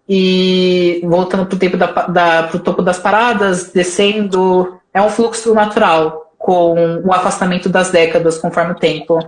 e 0.09 1.01
voltando 1.05 1.47
para 1.47 1.57
o 1.57 1.59
tempo 1.59 1.77
da, 1.77 1.87
da 1.87 2.43
pro 2.45 2.61
topo 2.61 2.83
das 2.83 2.99
paradas, 2.99 3.73
descendo. 3.73 4.79
É 4.93 5.03
um 5.03 5.11
fluxo 5.11 5.53
natural 5.53 6.33
com 6.39 7.03
o 7.05 7.13
afastamento 7.13 7.69
das 7.69 7.91
décadas 7.91 8.39
conforme 8.39 8.73
o 8.73 8.77
tempo. 8.77 9.19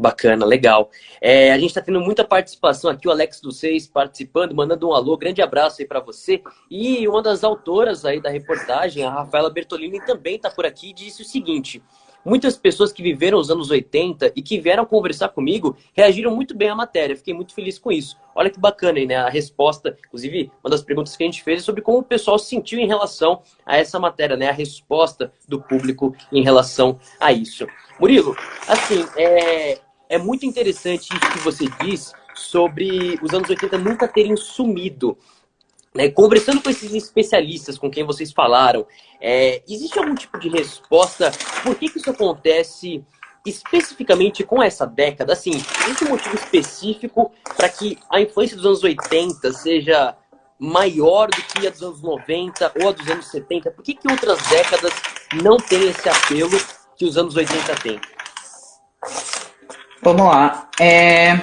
Bacana, 0.00 0.46
legal. 0.46 0.90
É, 1.20 1.50
a 1.50 1.58
gente 1.58 1.70
está 1.70 1.80
tendo 1.80 2.00
muita 2.00 2.22
participação 2.22 2.88
aqui, 2.88 3.08
o 3.08 3.10
Alex 3.10 3.40
dos 3.40 3.58
Seis 3.58 3.88
participando, 3.88 4.54
mandando 4.54 4.88
um 4.88 4.92
alô, 4.92 5.16
grande 5.16 5.42
abraço 5.42 5.82
aí 5.82 5.88
para 5.88 5.98
você. 5.98 6.40
E 6.70 7.08
uma 7.08 7.20
das 7.20 7.42
autoras 7.42 8.04
aí 8.04 8.20
da 8.20 8.30
reportagem, 8.30 9.02
a 9.02 9.10
Rafaela 9.10 9.50
Bertolini, 9.50 10.00
também 10.06 10.36
está 10.36 10.50
por 10.50 10.64
aqui 10.64 10.90
e 10.90 10.92
disse 10.92 11.22
o 11.22 11.24
seguinte: 11.24 11.82
muitas 12.24 12.56
pessoas 12.56 12.92
que 12.92 13.02
viveram 13.02 13.38
os 13.38 13.50
anos 13.50 13.70
80 13.70 14.34
e 14.36 14.40
que 14.40 14.60
vieram 14.60 14.86
conversar 14.86 15.30
comigo 15.30 15.76
reagiram 15.92 16.32
muito 16.32 16.56
bem 16.56 16.68
à 16.68 16.76
matéria. 16.76 17.16
Fiquei 17.16 17.34
muito 17.34 17.52
feliz 17.52 17.76
com 17.76 17.90
isso. 17.90 18.16
Olha 18.36 18.50
que 18.50 18.60
bacana 18.60 19.00
aí, 19.00 19.06
né? 19.06 19.16
A 19.16 19.28
resposta, 19.28 19.96
inclusive, 20.06 20.52
uma 20.62 20.70
das 20.70 20.82
perguntas 20.82 21.16
que 21.16 21.24
a 21.24 21.26
gente 21.26 21.42
fez 21.42 21.60
é 21.60 21.64
sobre 21.64 21.82
como 21.82 21.98
o 21.98 22.04
pessoal 22.04 22.38
se 22.38 22.50
sentiu 22.50 22.78
em 22.78 22.86
relação 22.86 23.42
a 23.66 23.76
essa 23.76 23.98
matéria, 23.98 24.36
né? 24.36 24.48
A 24.48 24.52
resposta 24.52 25.32
do 25.48 25.60
público 25.60 26.14
em 26.30 26.44
relação 26.44 27.00
a 27.18 27.32
isso. 27.32 27.66
Murilo, 27.98 28.36
assim, 28.68 29.04
é, 29.16 29.80
é 30.08 30.18
muito 30.18 30.46
interessante 30.46 31.08
isso 31.14 31.32
que 31.32 31.38
você 31.40 31.66
diz 31.84 32.12
sobre 32.34 33.18
os 33.22 33.32
anos 33.34 33.50
80 33.50 33.78
nunca 33.78 34.08
terem 34.08 34.36
sumido. 34.36 35.18
Né? 35.94 36.08
Conversando 36.08 36.62
com 36.62 36.70
esses 36.70 36.92
especialistas 36.94 37.78
com 37.78 37.90
quem 37.90 38.04
vocês 38.04 38.32
falaram, 38.32 38.86
é, 39.20 39.62
existe 39.68 39.98
algum 39.98 40.14
tipo 40.14 40.38
de 40.38 40.48
resposta? 40.48 41.30
Por 41.62 41.74
que, 41.74 41.88
que 41.88 41.98
isso 41.98 42.10
acontece 42.10 43.04
especificamente 43.44 44.44
com 44.44 44.62
essa 44.62 44.86
década? 44.86 45.32
Assim, 45.32 45.50
existe 45.50 46.04
um 46.04 46.10
motivo 46.10 46.36
específico 46.36 47.32
para 47.56 47.68
que 47.68 47.98
a 48.10 48.20
influência 48.20 48.56
dos 48.56 48.66
anos 48.66 48.84
80 48.84 49.52
seja 49.52 50.16
maior 50.58 51.28
do 51.28 51.42
que 51.42 51.66
a 51.66 51.70
dos 51.70 51.82
anos 51.82 52.02
90 52.02 52.72
ou 52.80 52.88
a 52.88 52.92
dos 52.92 53.08
anos 53.08 53.26
70? 53.26 53.70
Por 53.70 53.84
que, 53.84 53.94
que 53.94 54.10
outras 54.10 54.40
décadas 54.48 54.92
não 55.42 55.56
têm 55.56 55.88
esse 55.88 56.08
apelo 56.08 56.58
que 56.96 57.04
os 57.04 57.16
anos 57.16 57.36
80 57.36 57.74
têm? 57.76 58.00
Vamos 60.02 60.26
lá. 60.26 60.68
É, 60.80 61.38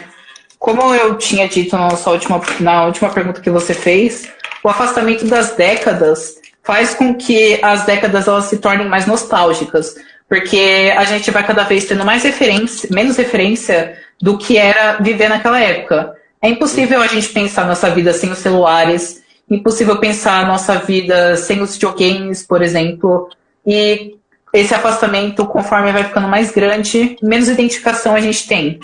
como 0.58 0.94
eu 0.96 1.16
tinha 1.18 1.48
dito 1.48 1.78
na, 1.78 1.90
última, 1.90 2.42
na 2.60 2.86
última 2.86 3.10
pergunta 3.10 3.42
que 3.42 3.50
você 3.50 3.74
fez, 3.74 4.28
o 4.64 4.70
afastamento 4.70 5.26
das 5.26 5.52
décadas 5.52 6.36
faz 6.64 6.96
com 6.96 7.14
que 7.14 7.60
as 7.62 7.86
décadas 7.86 8.28
elas 8.28 8.46
se 8.46 8.58
tornem 8.58 8.88
mais 8.88 9.06
nostálgicas, 9.06 9.96
porque 10.28 10.92
a 10.98 11.04
gente 11.04 11.30
vai 11.30 11.46
cada 11.46 11.64
vez 11.64 11.86
tendo 11.86 12.04
mais 12.04 12.24
referência, 12.24 12.90
menos 12.92 13.18
referência 13.18 13.96
do 14.20 14.38
que 14.38 14.58
era 14.58 14.94
viver 14.94 15.30
naquela 15.30 15.60
época. 15.60 16.16
É 16.42 16.50
impossível 16.50 17.02
a 17.02 17.08
gente 17.08 17.30
pensar 17.30 17.68
nossa 17.68 17.90
vida 17.92 18.12
sem 18.14 18.32
os 18.32 18.40
celulares, 18.40 19.24
impossível 19.50 19.98
pensar 19.98 20.48
nossa 20.48 20.80
vida 20.80 21.38
sem 21.38 21.62
os 21.62 21.74
videogames, 21.74 22.42
por 22.42 22.62
exemplo. 22.62 23.30
E 23.66 24.16
esse 24.60 24.74
afastamento, 24.74 25.46
conforme 25.46 25.92
vai 25.92 26.06
ficando 26.06 26.28
mais 26.28 26.52
grande, 26.52 27.18
menos 27.22 27.50
identificação 27.50 28.16
a 28.16 28.22
gente 28.22 28.48
tem. 28.48 28.80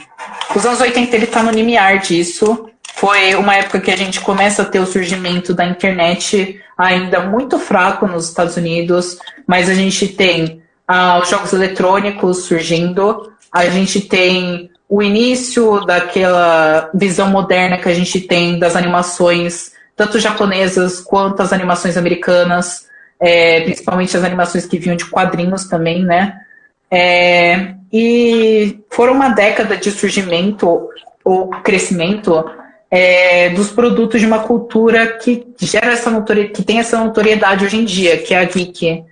Os 0.54 0.66
anos 0.66 0.82
80 0.82 1.16
ele 1.16 1.26
está 1.26 1.42
no 1.42 1.52
limiar 1.52 2.00
disso. 2.00 2.70
Foi 2.96 3.36
uma 3.36 3.56
época 3.56 3.80
que 3.80 3.90
a 3.90 3.96
gente 3.96 4.20
começa 4.20 4.62
a 4.62 4.66
ter 4.66 4.80
o 4.80 4.86
surgimento 4.86 5.54
da 5.54 5.66
internet 5.66 6.60
ainda 6.78 7.22
muito 7.22 7.58
fraco 7.58 8.06
nos 8.06 8.28
Estados 8.28 8.58
Unidos, 8.58 9.18
mas 9.48 9.70
a 9.70 9.74
gente 9.74 10.08
tem 10.10 10.62
ah, 10.88 11.20
os 11.22 11.30
jogos 11.30 11.54
eletrônicos 11.54 12.46
surgindo, 12.46 13.32
a 13.52 13.66
gente 13.68 14.02
tem 14.02 14.70
o 14.90 15.02
início 15.02 15.86
daquela 15.86 16.90
visão 16.94 17.30
moderna 17.30 17.78
que 17.78 17.88
a 17.88 17.94
gente 17.94 18.20
tem 18.20 18.60
das 18.60 18.76
animações, 18.76 19.72
tanto 19.96 20.20
japonesas 20.20 21.00
quanto 21.00 21.42
as 21.42 21.54
animações 21.54 21.96
americanas 21.96 22.91
é, 23.22 23.62
principalmente 23.62 24.18
as 24.18 24.24
animações 24.24 24.66
que 24.66 24.80
vinham 24.80 24.96
de 24.96 25.06
quadrinhos 25.06 25.66
também, 25.66 26.04
né? 26.04 26.42
É, 26.90 27.76
e 27.94 28.80
foram 28.90 29.14
uma 29.14 29.30
década 29.30 29.78
de 29.78 29.92
surgimento 29.92 30.90
ou 31.24 31.50
crescimento 31.50 32.44
é, 32.90 33.50
dos 33.50 33.70
produtos 33.70 34.20
de 34.20 34.26
uma 34.26 34.40
cultura 34.40 35.20
que 35.20 35.46
gera 35.60 35.94
essa 35.94 36.10
notoriedade, 36.10 36.54
que 36.54 36.64
tem 36.64 36.80
essa 36.80 36.98
notoriedade 36.98 37.64
hoje 37.64 37.78
em 37.78 37.86
dia, 37.86 38.18
que 38.18 38.34
é 38.34 38.40
a 38.40 38.44
geek. 38.44 39.06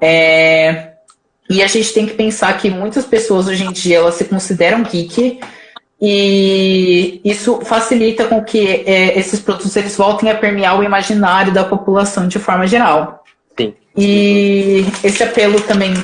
É, 0.00 0.92
e 1.50 1.62
a 1.62 1.66
gente 1.66 1.92
tem 1.92 2.06
que 2.06 2.14
pensar 2.14 2.56
que 2.56 2.70
muitas 2.70 3.04
pessoas 3.04 3.46
hoje 3.46 3.64
em 3.64 3.72
dia 3.72 3.98
elas 3.98 4.14
se 4.14 4.24
consideram 4.24 4.82
geek 4.82 5.38
e 6.00 7.20
isso 7.22 7.60
facilita 7.60 8.24
com 8.24 8.42
que 8.42 8.82
é, 8.86 9.16
esses 9.16 9.38
produtos 9.38 9.76
eles 9.76 9.96
voltem 9.96 10.30
a 10.30 10.34
permear 10.34 10.80
o 10.80 10.82
imaginário 10.82 11.52
da 11.52 11.62
população 11.62 12.26
de 12.26 12.38
forma 12.38 12.66
geral. 12.66 13.21
E 13.96 14.86
esse 15.04 15.22
apelo 15.22 15.60
também 15.60 15.94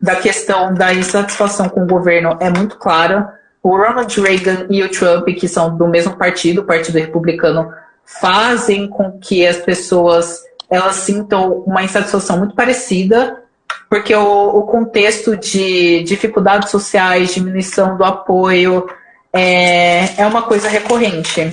da 0.00 0.16
questão 0.16 0.72
da 0.74 0.92
insatisfação 0.94 1.68
com 1.68 1.82
o 1.82 1.86
governo 1.86 2.36
é 2.40 2.50
muito 2.50 2.76
claro. 2.76 3.26
O 3.62 3.76
Ronald 3.76 4.20
Reagan 4.20 4.66
e 4.70 4.82
o 4.82 4.90
Trump, 4.90 5.26
que 5.28 5.48
são 5.48 5.76
do 5.76 5.88
mesmo 5.88 6.16
partido, 6.16 6.60
o 6.60 6.64
Partido 6.64 6.98
Republicano, 6.98 7.72
fazem 8.04 8.88
com 8.88 9.18
que 9.18 9.46
as 9.46 9.56
pessoas 9.56 10.44
elas 10.70 10.96
sintam 10.96 11.62
uma 11.66 11.82
insatisfação 11.82 12.38
muito 12.38 12.54
parecida, 12.54 13.42
porque 13.88 14.14
o, 14.14 14.48
o 14.58 14.62
contexto 14.62 15.36
de 15.36 16.02
dificuldades 16.02 16.70
sociais, 16.70 17.34
diminuição 17.34 17.96
do 17.96 18.04
apoio, 18.04 18.88
é, 19.32 20.22
é 20.22 20.26
uma 20.26 20.42
coisa 20.42 20.68
recorrente. 20.68 21.52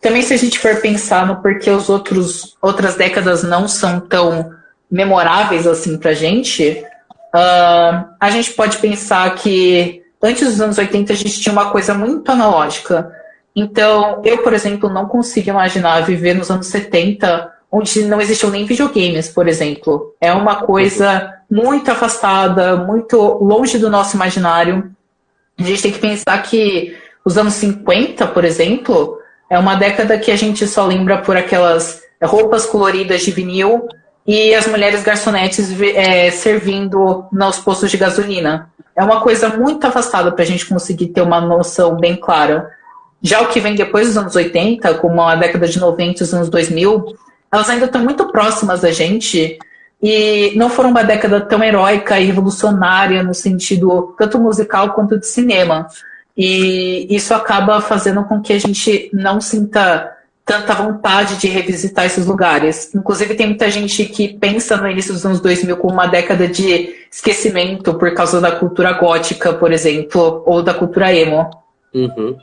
Também 0.00 0.22
se 0.22 0.32
a 0.32 0.36
gente 0.36 0.58
for 0.58 0.76
pensar 0.76 1.26
no 1.26 1.42
porquê 1.42 1.70
os 1.70 1.88
outros 1.88 2.56
outras 2.62 2.94
décadas 2.94 3.42
não 3.42 3.66
são 3.66 4.00
tão 4.00 4.57
memoráveis 4.90 5.66
assim 5.66 5.98
pra 5.98 6.12
gente, 6.12 6.82
uh, 7.34 8.08
a 8.18 8.30
gente 8.30 8.52
pode 8.52 8.78
pensar 8.78 9.34
que 9.34 10.02
antes 10.22 10.46
dos 10.48 10.60
anos 10.60 10.78
80 10.78 11.12
a 11.12 11.16
gente 11.16 11.40
tinha 11.40 11.52
uma 11.52 11.70
coisa 11.70 11.94
muito 11.94 12.30
analógica. 12.30 13.12
Então, 13.54 14.22
eu, 14.24 14.38
por 14.38 14.52
exemplo, 14.52 14.88
não 14.88 15.06
consigo 15.06 15.50
imaginar 15.50 16.00
viver 16.02 16.34
nos 16.34 16.50
anos 16.50 16.66
70 16.68 17.52
onde 17.70 18.04
não 18.04 18.20
existiam 18.20 18.50
nem 18.50 18.64
videogames, 18.64 19.28
por 19.28 19.46
exemplo. 19.46 20.14
É 20.20 20.32
uma 20.32 20.56
coisa 20.56 21.34
muito 21.50 21.90
afastada, 21.90 22.76
muito 22.76 23.16
longe 23.42 23.78
do 23.78 23.90
nosso 23.90 24.16
imaginário. 24.16 24.90
A 25.58 25.62
gente 25.62 25.82
tem 25.82 25.92
que 25.92 25.98
pensar 25.98 26.42
que 26.42 26.96
os 27.24 27.36
anos 27.36 27.54
50, 27.54 28.26
por 28.28 28.44
exemplo, 28.44 29.18
é 29.50 29.58
uma 29.58 29.74
década 29.74 30.18
que 30.18 30.30
a 30.30 30.36
gente 30.36 30.66
só 30.66 30.86
lembra 30.86 31.18
por 31.18 31.36
aquelas 31.36 32.02
roupas 32.22 32.64
coloridas 32.64 33.22
de 33.22 33.30
vinil 33.30 33.86
e 34.28 34.54
as 34.54 34.66
mulheres 34.66 35.02
garçonetes 35.02 35.70
é, 35.80 36.30
servindo 36.30 37.24
nos 37.32 37.58
postos 37.58 37.90
de 37.90 37.96
gasolina. 37.96 38.70
É 38.94 39.02
uma 39.02 39.22
coisa 39.22 39.48
muito 39.48 39.86
afastada 39.86 40.30
para 40.30 40.42
a 40.42 40.46
gente 40.46 40.66
conseguir 40.66 41.06
ter 41.06 41.22
uma 41.22 41.40
noção 41.40 41.96
bem 41.96 42.14
clara. 42.14 42.70
Já 43.22 43.40
o 43.40 43.48
que 43.48 43.58
vem 43.58 43.74
depois 43.74 44.06
dos 44.06 44.18
anos 44.18 44.36
80, 44.36 44.92
como 44.96 45.22
a 45.22 45.34
década 45.34 45.66
de 45.66 45.80
90 45.80 46.20
e 46.20 46.24
os 46.24 46.34
anos 46.34 46.50
2000, 46.50 47.16
elas 47.50 47.70
ainda 47.70 47.86
estão 47.86 48.02
muito 48.02 48.30
próximas 48.30 48.82
da 48.82 48.92
gente 48.92 49.58
e 50.02 50.52
não 50.56 50.68
foram 50.68 50.90
uma 50.90 51.02
década 51.02 51.40
tão 51.40 51.64
heróica 51.64 52.20
e 52.20 52.26
revolucionária 52.26 53.22
no 53.22 53.32
sentido 53.32 54.14
tanto 54.18 54.38
musical 54.38 54.92
quanto 54.92 55.18
de 55.18 55.26
cinema. 55.26 55.88
E 56.36 57.06
isso 57.08 57.32
acaba 57.32 57.80
fazendo 57.80 58.22
com 58.24 58.42
que 58.42 58.52
a 58.52 58.60
gente 58.60 59.08
não 59.10 59.40
sinta 59.40 60.17
tanta 60.48 60.74
vontade 60.74 61.36
de 61.36 61.46
revisitar 61.46 62.06
esses 62.06 62.24
lugares. 62.24 62.94
Inclusive, 62.94 63.34
tem 63.34 63.48
muita 63.48 63.70
gente 63.70 64.06
que 64.06 64.32
pensa 64.38 64.78
no 64.78 64.88
início 64.88 65.12
dos 65.12 65.24
anos 65.26 65.40
2000 65.40 65.76
como 65.76 65.92
uma 65.92 66.06
década 66.06 66.48
de 66.48 67.06
esquecimento 67.12 67.92
por 67.98 68.14
causa 68.14 68.40
da 68.40 68.50
cultura 68.50 68.94
gótica, 68.94 69.52
por 69.52 69.70
exemplo, 69.70 70.42
ou 70.46 70.62
da 70.62 70.72
cultura 70.72 71.14
emo. 71.14 71.50
Uhum. 71.94 72.38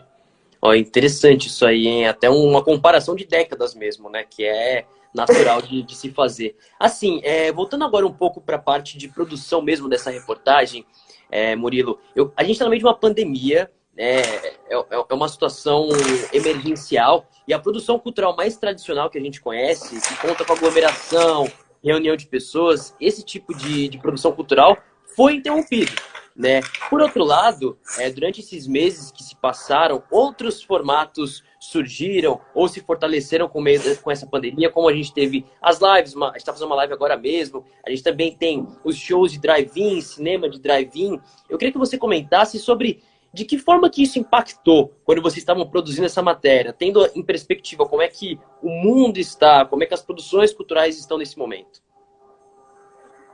Ó, 0.62 0.76
interessante 0.76 1.48
isso 1.48 1.66
aí, 1.66 1.88
hein? 1.88 2.08
Até 2.08 2.30
uma 2.30 2.64
comparação 2.64 3.16
de 3.16 3.26
décadas 3.26 3.74
mesmo, 3.74 4.08
né? 4.08 4.24
Que 4.24 4.46
é 4.46 4.86
natural 5.12 5.60
de, 5.64 5.82
de 5.82 5.96
se 5.96 6.12
fazer. 6.12 6.56
Assim, 6.80 7.22
é, 7.24 7.52
voltando 7.52 7.86
agora 7.86 8.06
um 8.06 8.14
pouco 8.14 8.40
para 8.40 8.58
a 8.58 8.62
parte 8.62 9.00
de 9.00 9.08
produção 9.08 9.64
mesmo 9.64 9.90
dessa 9.90 10.12
reportagem, 10.12 10.86
é, 11.32 11.56
Murilo, 11.56 11.98
eu, 12.16 12.32
a 12.38 12.44
gente 12.44 12.54
está 12.54 12.66
no 12.66 12.70
meio 12.70 12.82
de 12.82 12.86
uma 12.86 12.94
pandemia, 12.94 13.72
é, 13.98 14.20
é, 14.70 14.76
é, 14.92 15.14
uma 15.14 15.28
situação 15.28 15.88
emergencial 16.32 17.26
e 17.48 17.54
a 17.54 17.60
produção 17.60 18.00
cultural 18.00 18.36
mais 18.36 18.58
tradicional 18.58 19.10
que 19.10 19.18
a 19.18 19.22
gente 19.22 19.42
conhece, 19.42 20.00
que 20.02 20.22
conta 20.22 20.44
com 20.44 20.54
aglomeração, 20.54 21.48
reunião 21.84 22.16
de 22.16 22.26
pessoas, 22.26 22.96
esse 23.00 23.24
tipo 23.24 23.56
de, 23.56 23.88
de 23.88 23.98
produção 23.98 24.32
cultural 24.32 24.78
foi 25.16 25.36
interrompido. 25.36 25.92
Né? 26.36 26.60
Por 26.90 27.02
outro 27.02 27.24
lado, 27.24 27.78
é, 27.98 28.10
durante 28.10 28.42
esses 28.42 28.68
meses 28.68 29.10
que 29.10 29.24
se 29.24 29.34
passaram, 29.38 30.04
outros 30.12 30.62
formatos 30.62 31.42
surgiram 31.58 32.42
ou 32.54 32.68
se 32.68 32.82
fortaleceram 32.82 33.48
com, 33.48 33.62
meio, 33.62 33.98
com 34.02 34.12
essa 34.12 34.28
pandemia, 34.28 34.70
como 34.70 34.90
a 34.90 34.94
gente 34.94 35.14
teve 35.14 35.46
as 35.62 35.80
lives, 35.80 36.14
uma, 36.14 36.28
a 36.28 36.32
gente 36.32 36.40
está 36.40 36.52
fazendo 36.52 36.68
uma 36.68 36.76
live 36.76 36.92
agora 36.92 37.16
mesmo, 37.16 37.64
a 37.86 37.90
gente 37.90 38.04
também 38.04 38.36
tem 38.36 38.68
os 38.84 38.98
shows 38.98 39.32
de 39.32 39.40
drive-in, 39.40 40.02
cinema 40.02 40.50
de 40.50 40.60
drive-in. 40.60 41.22
Eu 41.50 41.58
queria 41.58 41.72
que 41.72 41.80
você 41.80 41.98
comentasse 41.98 42.60
sobre 42.60 43.02
de 43.36 43.44
que 43.44 43.58
forma 43.58 43.90
que 43.90 44.02
isso 44.02 44.18
impactou 44.18 44.94
quando 45.04 45.22
vocês 45.22 45.40
estavam 45.40 45.68
produzindo 45.68 46.06
essa 46.06 46.22
matéria, 46.22 46.72
tendo 46.72 47.06
em 47.14 47.22
perspectiva 47.22 47.86
como 47.86 48.02
é 48.02 48.08
que 48.08 48.40
o 48.64 48.70
mundo 48.70 49.18
está, 49.18 49.66
como 49.66 49.84
é 49.84 49.86
que 49.86 49.94
as 49.94 50.02
produções 50.02 50.54
culturais 50.54 50.98
estão 50.98 51.18
nesse 51.18 51.38
momento. 51.38 51.84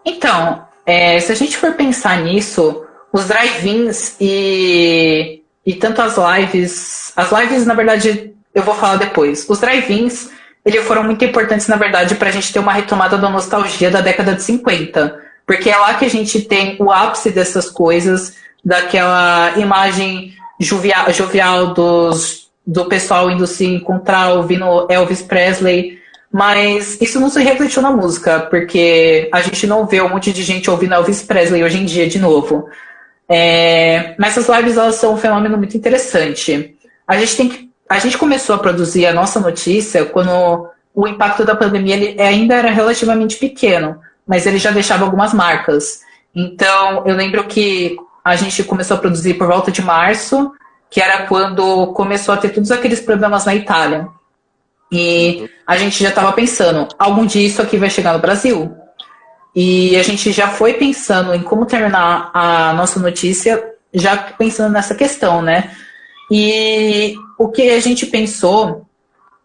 Então, 0.04 0.68
é, 0.86 1.20
se 1.20 1.32
a 1.32 1.36
gente 1.36 1.56
for 1.56 1.74
pensar 1.76 2.24
nisso, 2.24 2.84
os 3.14 3.28
drive-ins 3.28 4.16
e, 4.20 5.44
e 5.64 5.74
tanto 5.76 6.02
as 6.02 6.16
lives. 6.18 7.14
As 7.16 7.32
lives, 7.32 7.66
na 7.68 7.76
verdade, 7.76 8.34
eu 8.56 8.64
vou 8.64 8.74
falar 8.74 8.96
depois. 8.96 9.48
Os 9.48 9.60
drive-ins, 9.60 10.32
eles 10.66 10.84
foram 10.84 11.04
muito 11.04 11.24
importantes, 11.24 11.68
na 11.68 11.76
verdade, 11.76 12.16
para 12.16 12.30
a 12.30 12.32
gente 12.32 12.52
ter 12.52 12.60
uma 12.60 12.74
retomada 12.74 13.20
da 13.20 13.30
nostalgia 13.30 13.92
da 13.92 14.02
década 14.02 14.34
de 14.34 14.42
50. 14.42 15.20
Porque 15.46 15.70
é 15.70 15.78
lá 15.78 15.94
que 15.94 16.06
a 16.06 16.10
gente 16.10 16.42
tem 16.42 16.76
o 16.80 16.92
ápice 16.92 17.30
dessas 17.30 17.70
coisas, 17.70 18.36
daquela 18.63 19.58
imagem 19.58 20.34
jovial, 20.60 21.74
dos, 21.74 22.50
do 22.65 22.86
pessoal 22.86 23.30
indo 23.30 23.47
se 23.47 23.65
encontrar 23.65 24.34
ouvindo 24.34 24.88
Elvis 24.89 25.21
Presley. 25.21 26.00
Mas 26.32 27.00
isso 27.02 27.19
não 27.19 27.30
se 27.30 27.43
refletiu 27.43 27.82
na 27.82 27.91
música, 27.91 28.39
porque 28.39 29.28
a 29.34 29.41
gente 29.41 29.67
não 29.67 29.86
vê 29.86 30.02
um 30.02 30.10
monte 30.10 30.32
de 30.32 30.43
gente 30.43 30.69
ouvindo 30.69 30.93
Elvis 30.93 31.24
Presley 31.24 31.63
hoje 31.63 31.78
em 31.78 31.86
dia 31.86 32.08
de 32.08 32.19
novo. 32.19 32.69
É, 33.28 34.15
mas 34.17 34.38
as 34.38 34.47
lives 34.47 34.78
elas 34.78 34.95
são 34.95 35.13
um 35.13 35.17
fenômeno 35.17 35.58
muito 35.58 35.76
interessante. 35.76 36.76
A 37.06 37.17
gente 37.17 37.36
tem 37.36 37.50
que, 37.50 37.69
a 37.89 38.00
gente 38.00 38.17
começou 38.17 38.56
a 38.56 38.60
produzir 38.60 39.06
a 39.06 39.13
nossa 39.13 39.39
notícia 39.39 40.06
quando 40.06 40.69
o 40.93 41.08
impacto 41.08 41.43
da 41.43 41.56
pandemia 41.56 41.95
ele 41.95 42.21
ainda 42.21 42.56
era 42.56 42.71
relativamente 42.71 43.38
pequeno, 43.38 44.00
mas 44.26 44.45
ele 44.45 44.58
já 44.58 44.71
deixava 44.71 45.04
algumas 45.04 45.34
marcas. 45.34 46.02
Então, 46.34 47.04
eu 47.06 47.15
lembro 47.15 47.43
que 47.45 47.97
a 48.24 48.36
gente 48.36 48.64
começou 48.64 48.98
a 48.98 49.00
produzir 49.00 49.36
por 49.36 49.48
volta 49.48 49.72
de 49.72 49.82
março, 49.82 50.52
que 50.90 51.02
era 51.02 51.26
quando 51.26 51.88
começou 51.94 52.34
a 52.34 52.38
ter 52.38 52.50
todos 52.50 52.72
aqueles 52.72 53.00
problemas 53.00 53.46
na 53.46 53.56
Itália. 53.56 54.08
E 54.92 55.50
a 55.66 55.78
gente 55.78 56.04
já 56.04 56.10
estava 56.10 56.34
pensando, 56.34 56.88
algum 57.00 57.26
dia 57.26 57.48
isso 57.48 57.62
aqui 57.62 57.78
vai 57.78 57.90
chegar 57.90 58.14
no 58.14 58.20
Brasil? 58.20 58.76
E 59.56 59.96
a 59.98 60.04
gente 60.04 60.32
já 60.32 60.50
foi 60.50 60.74
pensando 60.74 61.34
em 61.34 61.42
como 61.42 61.66
terminar 61.66 62.30
a 62.34 62.74
nossa 62.74 63.00
notícia, 63.00 63.64
já 63.94 64.18
pensando 64.18 64.74
nessa 64.74 64.96
questão, 64.96 65.42
né? 65.42 65.72
E 66.30 67.16
o 67.38 67.50
que 67.50 67.70
a 67.70 67.80
gente 67.80 68.06
pensou 68.06 68.86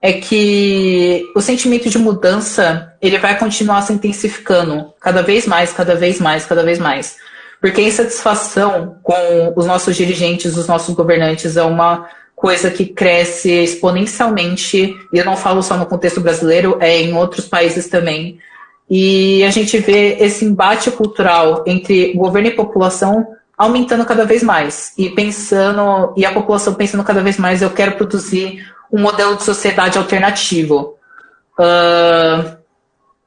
é 0.01 0.13
que 0.13 1.25
o 1.35 1.41
sentimento 1.41 1.89
de 1.89 1.99
mudança 1.99 2.95
ele 3.01 3.19
vai 3.19 3.39
continuar 3.39 3.83
se 3.83 3.93
intensificando 3.93 4.93
cada 5.01 5.23
vez 5.23 5.47
mais, 5.47 5.73
cada 5.73 5.95
vez 5.95 6.21
mais, 6.21 6.45
cada 6.45 6.63
vez 6.63 6.79
mais. 6.79 7.17
Porque 7.61 7.81
a 7.81 7.85
insatisfação 7.85 8.99
com 9.03 9.53
os 9.57 9.67
nossos 9.67 9.97
dirigentes, 9.97 10.57
os 10.57 10.67
nossos 10.67 10.95
governantes, 10.95 11.57
é 11.57 11.63
uma 11.63 12.09
coisa 12.35 12.71
que 12.71 12.85
cresce 12.85 13.51
exponencialmente, 13.51 14.95
e 15.13 15.19
eu 15.19 15.25
não 15.25 15.37
falo 15.37 15.63
só 15.63 15.77
no 15.77 15.87
contexto 15.87 16.21
brasileiro, 16.21 16.77
é 16.81 17.01
em 17.01 17.15
outros 17.15 17.47
países 17.47 17.89
também. 17.89 18.39
E 18.89 19.43
a 19.43 19.51
gente 19.51 19.79
vê 19.79 20.17
esse 20.21 20.45
embate 20.45 20.91
cultural 20.91 21.65
entre 21.67 22.13
governo 22.13 22.49
e 22.49 22.53
população 22.53 23.27
aumentando 23.57 24.05
cada 24.05 24.25
vez 24.25 24.43
mais 24.43 24.93
e 24.99 25.09
pensando 25.09 26.13
e 26.17 26.27
a 26.27 26.33
população 26.33 26.75
pensando 26.75 27.03
cada 27.03 27.23
vez 27.23 27.39
mais 27.39 27.63
eu 27.63 27.71
quero 27.71 27.93
produzir 27.93 28.63
um 28.93 29.01
modelo 29.01 29.35
de 29.35 29.43
sociedade 29.43 29.99
alternativo. 29.99 30.97
Uh, 31.59 32.57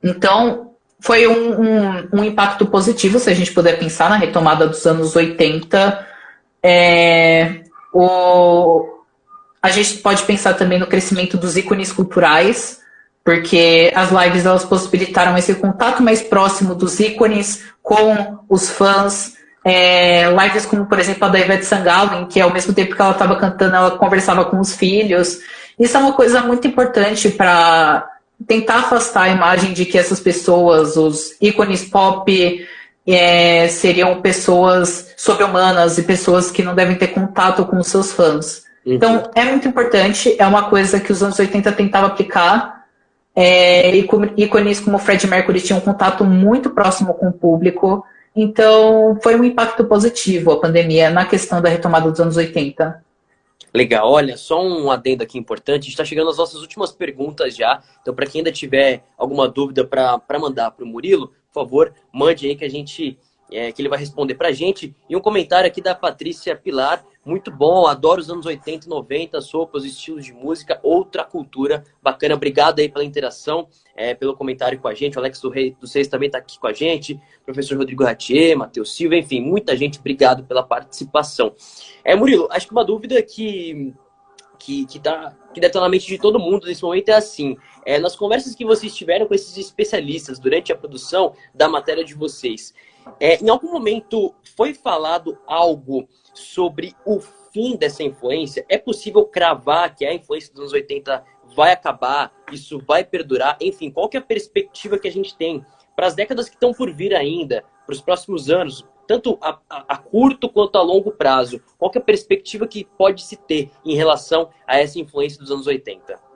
então 0.03 0.68
foi 0.99 1.27
um, 1.27 1.61
um, 1.61 2.07
um, 2.13 2.23
impacto 2.23 2.65
positivo 2.65 3.19
se 3.19 3.29
a 3.29 3.33
gente 3.33 3.53
puder 3.53 3.79
pensar 3.79 4.09
na 4.09 4.17
retomada 4.17 4.67
dos 4.67 4.85
anos 4.85 5.15
80. 5.15 6.07
É, 6.61 7.61
o, 7.93 8.85
a 9.61 9.69
gente 9.69 9.97
pode 9.99 10.23
pensar 10.23 10.53
também 10.55 10.79
no 10.79 10.87
crescimento 10.87 11.37
dos 11.37 11.55
ícones 11.55 11.91
culturais 11.91 12.79
porque 13.29 13.91
as 13.93 14.09
lives 14.09 14.43
elas 14.43 14.65
possibilitaram 14.65 15.37
esse 15.37 15.53
contato 15.53 16.01
mais 16.01 16.19
próximo 16.19 16.73
dos 16.73 16.99
ícones 16.99 17.63
com 17.81 18.39
os 18.49 18.71
fãs. 18.71 19.33
É, 19.63 20.23
lives 20.31 20.65
como, 20.65 20.87
por 20.87 20.97
exemplo, 20.97 21.25
a 21.25 21.27
da 21.27 21.39
Ivete 21.39 21.63
Sangalo, 21.63 22.21
em 22.21 22.25
que 22.25 22.41
ao 22.41 22.51
mesmo 22.51 22.73
tempo 22.73 22.95
que 22.95 23.01
ela 23.01 23.11
estava 23.11 23.35
cantando, 23.35 23.75
ela 23.75 23.91
conversava 23.91 24.45
com 24.45 24.59
os 24.59 24.75
filhos. 24.75 25.41
Isso 25.77 25.95
é 25.95 25.99
uma 25.99 26.13
coisa 26.13 26.41
muito 26.41 26.67
importante 26.67 27.29
para 27.29 28.09
tentar 28.47 28.79
afastar 28.79 29.23
a 29.23 29.29
imagem 29.29 29.73
de 29.73 29.85
que 29.85 29.97
essas 29.97 30.19
pessoas, 30.19 30.95
os 30.95 31.35
ícones 31.41 31.83
pop, 31.85 32.67
é, 33.05 33.67
seriam 33.67 34.21
pessoas 34.21 35.13
sobre-humanas 35.17 35.97
e 35.97 36.03
pessoas 36.03 36.51
que 36.51 36.63
não 36.63 36.75
devem 36.75 36.95
ter 36.95 37.07
contato 37.07 37.65
com 37.65 37.77
os 37.77 37.87
seus 37.87 38.11
fãs. 38.11 38.63
Uhum. 38.85 38.93
Então, 38.93 39.29
é 39.35 39.45
muito 39.45 39.67
importante, 39.67 40.35
é 40.37 40.45
uma 40.45 40.69
coisa 40.69 40.99
que 40.99 41.11
os 41.11 41.21
anos 41.21 41.37
80 41.37 41.71
tentavam 41.73 42.09
aplicar, 42.09 42.79
é, 43.35 43.95
ícones 43.95 44.79
como 44.79 44.97
Fred 44.97 45.25
Mercury 45.27 45.61
tinham 45.61 45.79
um 45.79 45.81
contato 45.81 46.25
muito 46.25 46.71
próximo 46.71 47.13
com 47.13 47.29
o 47.29 47.33
público. 47.33 48.03
Então, 48.35 49.17
foi 49.21 49.35
um 49.35 49.43
impacto 49.43 49.85
positivo 49.85 50.51
a 50.51 50.59
pandemia 50.59 51.09
na 51.09 51.25
questão 51.25 51.61
da 51.61 51.69
retomada 51.69 52.09
dos 52.09 52.19
anos 52.19 52.37
80. 52.37 53.01
Legal, 53.73 54.09
olha, 54.09 54.35
só 54.35 54.61
um 54.61 54.89
adendo 54.89 55.23
aqui 55.23 55.37
importante. 55.37 55.81
A 55.81 55.83
gente 55.83 55.91
está 55.91 56.05
chegando 56.05 56.29
às 56.29 56.37
nossas 56.37 56.61
últimas 56.61 56.91
perguntas 56.91 57.55
já. 57.55 57.81
Então, 58.01 58.13
para 58.13 58.25
quem 58.25 58.39
ainda 58.39 58.51
tiver 58.51 59.03
alguma 59.17 59.47
dúvida 59.47 59.85
para 59.85 60.39
mandar 60.39 60.71
para 60.71 60.83
o 60.83 60.87
Murilo, 60.87 61.27
por 61.51 61.63
favor, 61.63 61.93
mande 62.11 62.47
aí 62.47 62.55
que 62.55 62.65
a 62.65 62.69
gente 62.69 63.17
é, 63.51 63.71
que 63.71 63.81
ele 63.81 63.89
vai 63.89 63.99
responder 63.99 64.35
para 64.35 64.49
a 64.49 64.51
gente. 64.51 64.95
E 65.09 65.15
um 65.15 65.19
comentário 65.19 65.67
aqui 65.67 65.81
da 65.81 65.95
Patrícia 65.95 66.55
Pilar. 66.55 67.03
Muito 67.25 67.51
bom, 67.51 67.85
adoro 67.85 68.21
os 68.21 68.29
anos 68.29 68.45
80 68.45 68.85
e 68.85 68.89
90, 68.89 69.41
sopas, 69.41 69.83
estilos 69.83 70.25
de 70.25 70.33
música, 70.33 70.79
outra 70.81 71.23
cultura. 71.23 71.83
Bacana, 72.01 72.33
obrigado 72.33 72.79
aí 72.79 72.89
pela 72.89 73.03
interação, 73.03 73.67
é, 73.95 74.15
pelo 74.15 74.35
comentário 74.35 74.79
com 74.79 74.87
a 74.87 74.93
gente. 74.93 75.15
O 75.15 75.19
Alex 75.19 75.39
do 75.41 75.49
Rei 75.49 75.75
dos 75.79 75.93
Reis 75.93 76.07
também 76.07 76.27
está 76.27 76.39
aqui 76.39 76.57
com 76.57 76.67
a 76.67 76.73
gente. 76.73 77.19
Professor 77.45 77.77
Rodrigo 77.77 78.03
Ratier, 78.03 78.57
Matheus 78.57 78.95
Silva, 78.95 79.15
enfim, 79.15 79.41
muita 79.41 79.75
gente, 79.75 79.99
obrigado 79.99 80.43
pela 80.43 80.63
participação. 80.63 81.53
É, 82.03 82.15
Murilo, 82.15 82.47
acho 82.51 82.67
que 82.67 82.71
uma 82.71 82.85
dúvida 82.85 83.21
que, 83.21 83.93
que, 84.57 84.85
que, 84.85 84.99
tá, 84.99 85.35
que 85.53 85.59
deve 85.59 85.67
estar 85.67 85.81
na 85.81 85.89
mente 85.89 86.07
de 86.07 86.17
todo 86.17 86.39
mundo 86.39 86.65
nesse 86.65 86.81
momento 86.81 87.09
é 87.09 87.13
assim. 87.13 87.57
É, 87.85 87.99
nas 87.99 88.15
conversas 88.15 88.55
que 88.55 88.65
vocês 88.65 88.95
tiveram 88.95 89.27
com 89.27 89.33
esses 89.33 89.57
especialistas 89.57 90.39
durante 90.39 90.71
a 90.71 90.75
produção 90.75 91.33
da 91.53 91.67
matéria 91.67 92.03
de 92.03 92.15
vocês, 92.15 92.73
é, 93.19 93.43
em 93.43 93.49
algum 93.49 93.71
momento 93.71 94.33
foi 94.55 94.73
falado 94.73 95.37
algo 95.45 96.07
sobre 96.33 96.95
o 97.05 97.19
fim 97.19 97.75
dessa 97.75 98.03
influência? 98.03 98.65
É 98.69 98.77
possível 98.77 99.25
cravar 99.25 99.95
que 99.95 100.05
a 100.05 100.13
influência 100.13 100.51
dos 100.51 100.61
anos 100.61 100.73
80 100.73 101.23
vai 101.55 101.71
acabar, 101.71 102.33
isso 102.51 102.79
vai 102.79 103.03
perdurar? 103.03 103.57
Enfim, 103.61 103.91
qual 103.91 104.07
que 104.09 104.17
é 104.17 104.19
a 104.19 104.23
perspectiva 104.23 104.97
que 104.97 105.07
a 105.07 105.11
gente 105.11 105.35
tem 105.35 105.65
para 105.95 106.07
as 106.07 106.15
décadas 106.15 106.47
que 106.47 106.55
estão 106.55 106.73
por 106.73 106.91
vir 106.91 107.13
ainda, 107.15 107.63
para 107.85 107.93
os 107.93 108.01
próximos 108.01 108.49
anos? 108.49 108.85
tanto 109.09 109.39
a, 109.41 109.57
a, 109.67 109.85
a, 109.95 109.97
curto 109.97 110.47
quanto 110.47 110.77
a 110.77 110.83
longo 110.83 111.11
prazo? 111.11 111.59
Qual 111.79 111.91
é 111.95 111.97
a 111.97 112.01
perspectiva 112.01 112.67
que 112.67 112.85
pode 112.85 113.23
se 113.23 113.35
ter 113.35 113.71
em 113.83 113.95
relação 113.95 114.51
a 114.67 114.77
essa 114.77 114.99
influência 114.99 115.39
dos 115.39 115.49
anos 115.49 115.65
80? 115.65 116.28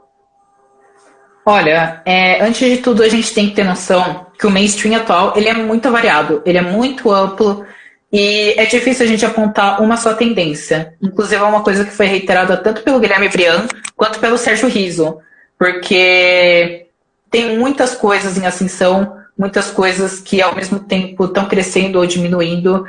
Olha, 1.46 2.02
é, 2.06 2.42
antes 2.42 2.70
de 2.70 2.78
tudo 2.78 3.04
a 3.04 3.10
gente 3.10 3.34
tem 3.34 3.50
que 3.50 3.56
ter 3.56 3.66
noção 3.66 4.28
que 4.40 4.48
o 4.48 4.52
mainstream 4.52 4.96
atual 4.96 5.34
ele 5.36 5.50
é 5.50 5.54
muito 5.54 5.92
variado, 5.92 6.42
ele 6.46 6.58
é 6.58 6.62
muito 6.62 7.12
amplo 7.12 7.66
e 8.12 8.54
é 8.58 8.66
difícil 8.66 9.06
a 9.06 9.10
gente 9.10 9.26
apontar 9.26 9.82
uma 9.82 9.98
só 9.98 10.14
tendência. 10.14 10.94
Inclusive 11.02 11.42
é 11.42 11.46
uma 11.46 11.62
coisa 11.62 11.84
que 11.84 11.92
foi 11.92 12.06
reiterada 12.06 12.56
tanto 12.56 12.82
pelo 12.82 13.00
Guilherme 13.00 13.28
Brian 13.28 13.68
quanto 13.96 14.20
pelo 14.20 14.38
Sérgio 14.38 14.70
Riso, 14.70 15.18
porque 15.58 16.88
tem 17.30 17.58
muitas 17.58 17.96
coisas 17.96 18.38
em 18.38 18.46
ascensão, 18.46 19.18
muitas 19.38 19.70
coisas 19.72 20.20
que 20.20 20.42
ao 20.42 20.56
mesmo 20.56 20.80
tempo 20.80 21.26
estão 21.26 21.46
crescendo 21.46 22.00
ou 22.00 22.06
diminuindo. 22.06 22.86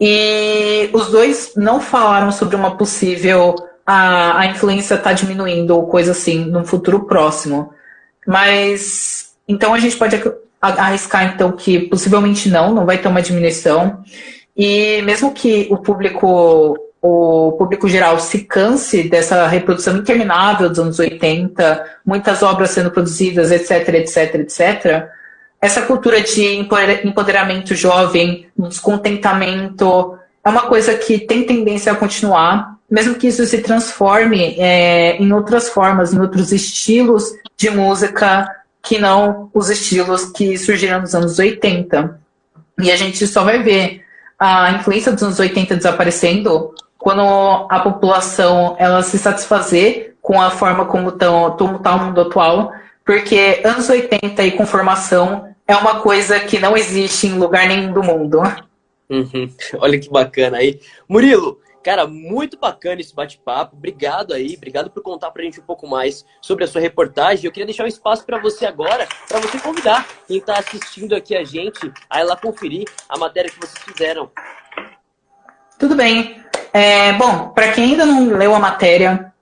E 0.00 0.88
os 0.92 1.08
dois 1.08 1.52
não 1.56 1.80
falaram 1.80 2.30
sobre 2.30 2.54
uma 2.54 2.76
possível 2.76 3.56
a, 3.84 4.40
a 4.40 4.46
influência 4.46 4.94
está 4.94 5.14
diminuindo 5.14 5.74
ou 5.74 5.86
coisa 5.86 6.12
assim 6.12 6.44
no 6.44 6.64
futuro 6.64 7.06
próximo. 7.06 7.72
Mas 8.28 9.32
então 9.48 9.72
a 9.72 9.78
gente 9.78 9.96
pode 9.96 10.22
arriscar 10.60 11.32
então 11.32 11.52
que 11.52 11.80
possivelmente 11.88 12.50
não, 12.50 12.74
não 12.74 12.84
vai 12.84 12.98
ter 12.98 13.08
uma 13.08 13.22
diminuição. 13.22 14.04
E 14.54 15.00
mesmo 15.02 15.32
que 15.32 15.66
o 15.70 15.78
público 15.78 16.76
o 17.00 17.52
público 17.52 17.88
geral 17.88 18.18
se 18.18 18.40
canse 18.40 19.04
dessa 19.04 19.46
reprodução 19.46 19.96
interminável 19.96 20.68
dos 20.68 20.80
anos 20.80 20.98
80, 20.98 22.00
muitas 22.04 22.42
obras 22.42 22.70
sendo 22.70 22.90
produzidas, 22.90 23.52
etc, 23.52 23.88
etc, 23.94 24.34
etc, 24.34 25.08
essa 25.60 25.82
cultura 25.82 26.20
de 26.20 26.56
empoderamento 27.04 27.74
jovem, 27.74 28.48
descontentamento, 28.58 30.18
é 30.44 30.48
uma 30.48 30.62
coisa 30.62 30.96
que 30.96 31.20
tem 31.20 31.44
tendência 31.44 31.92
a 31.92 31.96
continuar, 31.96 32.77
mesmo 32.90 33.14
que 33.16 33.28
isso 33.28 33.44
se 33.44 33.58
transforme 33.58 34.56
é, 34.58 35.16
em 35.16 35.32
outras 35.32 35.68
formas, 35.68 36.12
em 36.12 36.20
outros 36.20 36.52
estilos 36.52 37.34
de 37.56 37.70
música 37.70 38.48
que 38.82 38.98
não 38.98 39.50
os 39.52 39.68
estilos 39.68 40.26
que 40.26 40.56
surgiram 40.56 41.00
nos 41.00 41.14
anos 41.14 41.38
80. 41.38 42.18
E 42.80 42.90
a 42.90 42.96
gente 42.96 43.26
só 43.26 43.44
vai 43.44 43.62
ver 43.62 44.02
a 44.38 44.70
influência 44.72 45.12
dos 45.12 45.22
anos 45.22 45.38
80 45.38 45.76
desaparecendo 45.76 46.72
quando 46.96 47.22
a 47.68 47.80
população 47.80 48.76
ela 48.78 49.02
se 49.02 49.18
satisfazer 49.18 50.14
com 50.22 50.40
a 50.40 50.50
forma 50.50 50.86
como 50.86 51.10
está 51.10 51.30
o 51.30 52.04
mundo 52.04 52.20
atual, 52.20 52.72
porque 53.04 53.60
anos 53.64 53.88
80 53.88 54.42
e 54.44 54.52
conformação 54.52 55.48
é 55.66 55.76
uma 55.76 56.00
coisa 56.00 56.40
que 56.40 56.58
não 56.58 56.76
existe 56.76 57.26
em 57.26 57.38
lugar 57.38 57.66
nenhum 57.68 57.92
do 57.92 58.02
mundo. 58.02 58.42
Uhum. 59.08 59.50
Olha 59.78 59.98
que 59.98 60.10
bacana 60.10 60.58
aí. 60.58 60.80
Murilo, 61.08 61.58
cara, 61.88 62.06
muito 62.06 62.58
bacana 62.58 63.00
esse 63.00 63.14
bate-papo. 63.14 63.74
Obrigado 63.74 64.34
aí, 64.34 64.54
obrigado 64.54 64.90
por 64.90 65.02
contar 65.02 65.30
pra 65.30 65.42
gente 65.42 65.58
um 65.58 65.62
pouco 65.62 65.86
mais 65.86 66.22
sobre 66.42 66.64
a 66.64 66.66
sua 66.66 66.82
reportagem. 66.82 67.46
Eu 67.46 67.50
queria 67.50 67.64
deixar 67.64 67.84
um 67.84 67.86
espaço 67.88 68.26
para 68.26 68.38
você 68.38 68.66
agora, 68.66 69.08
para 69.26 69.40
você 69.40 69.58
convidar 69.58 70.06
quem 70.26 70.36
está 70.36 70.58
assistindo 70.58 71.16
aqui 71.16 71.34
a 71.34 71.42
gente 71.44 71.90
a 72.10 72.20
ir 72.20 72.24
lá 72.24 72.36
conferir 72.36 72.84
a 73.08 73.16
matéria 73.16 73.50
que 73.50 73.58
vocês 73.58 73.82
fizeram. 73.82 74.30
Tudo 75.78 75.94
bem. 75.94 76.44
É, 76.74 77.14
bom, 77.14 77.48
para 77.54 77.72
quem 77.72 77.92
ainda 77.92 78.04
não 78.04 78.36
leu 78.36 78.54
a 78.54 78.58
matéria, 78.58 79.32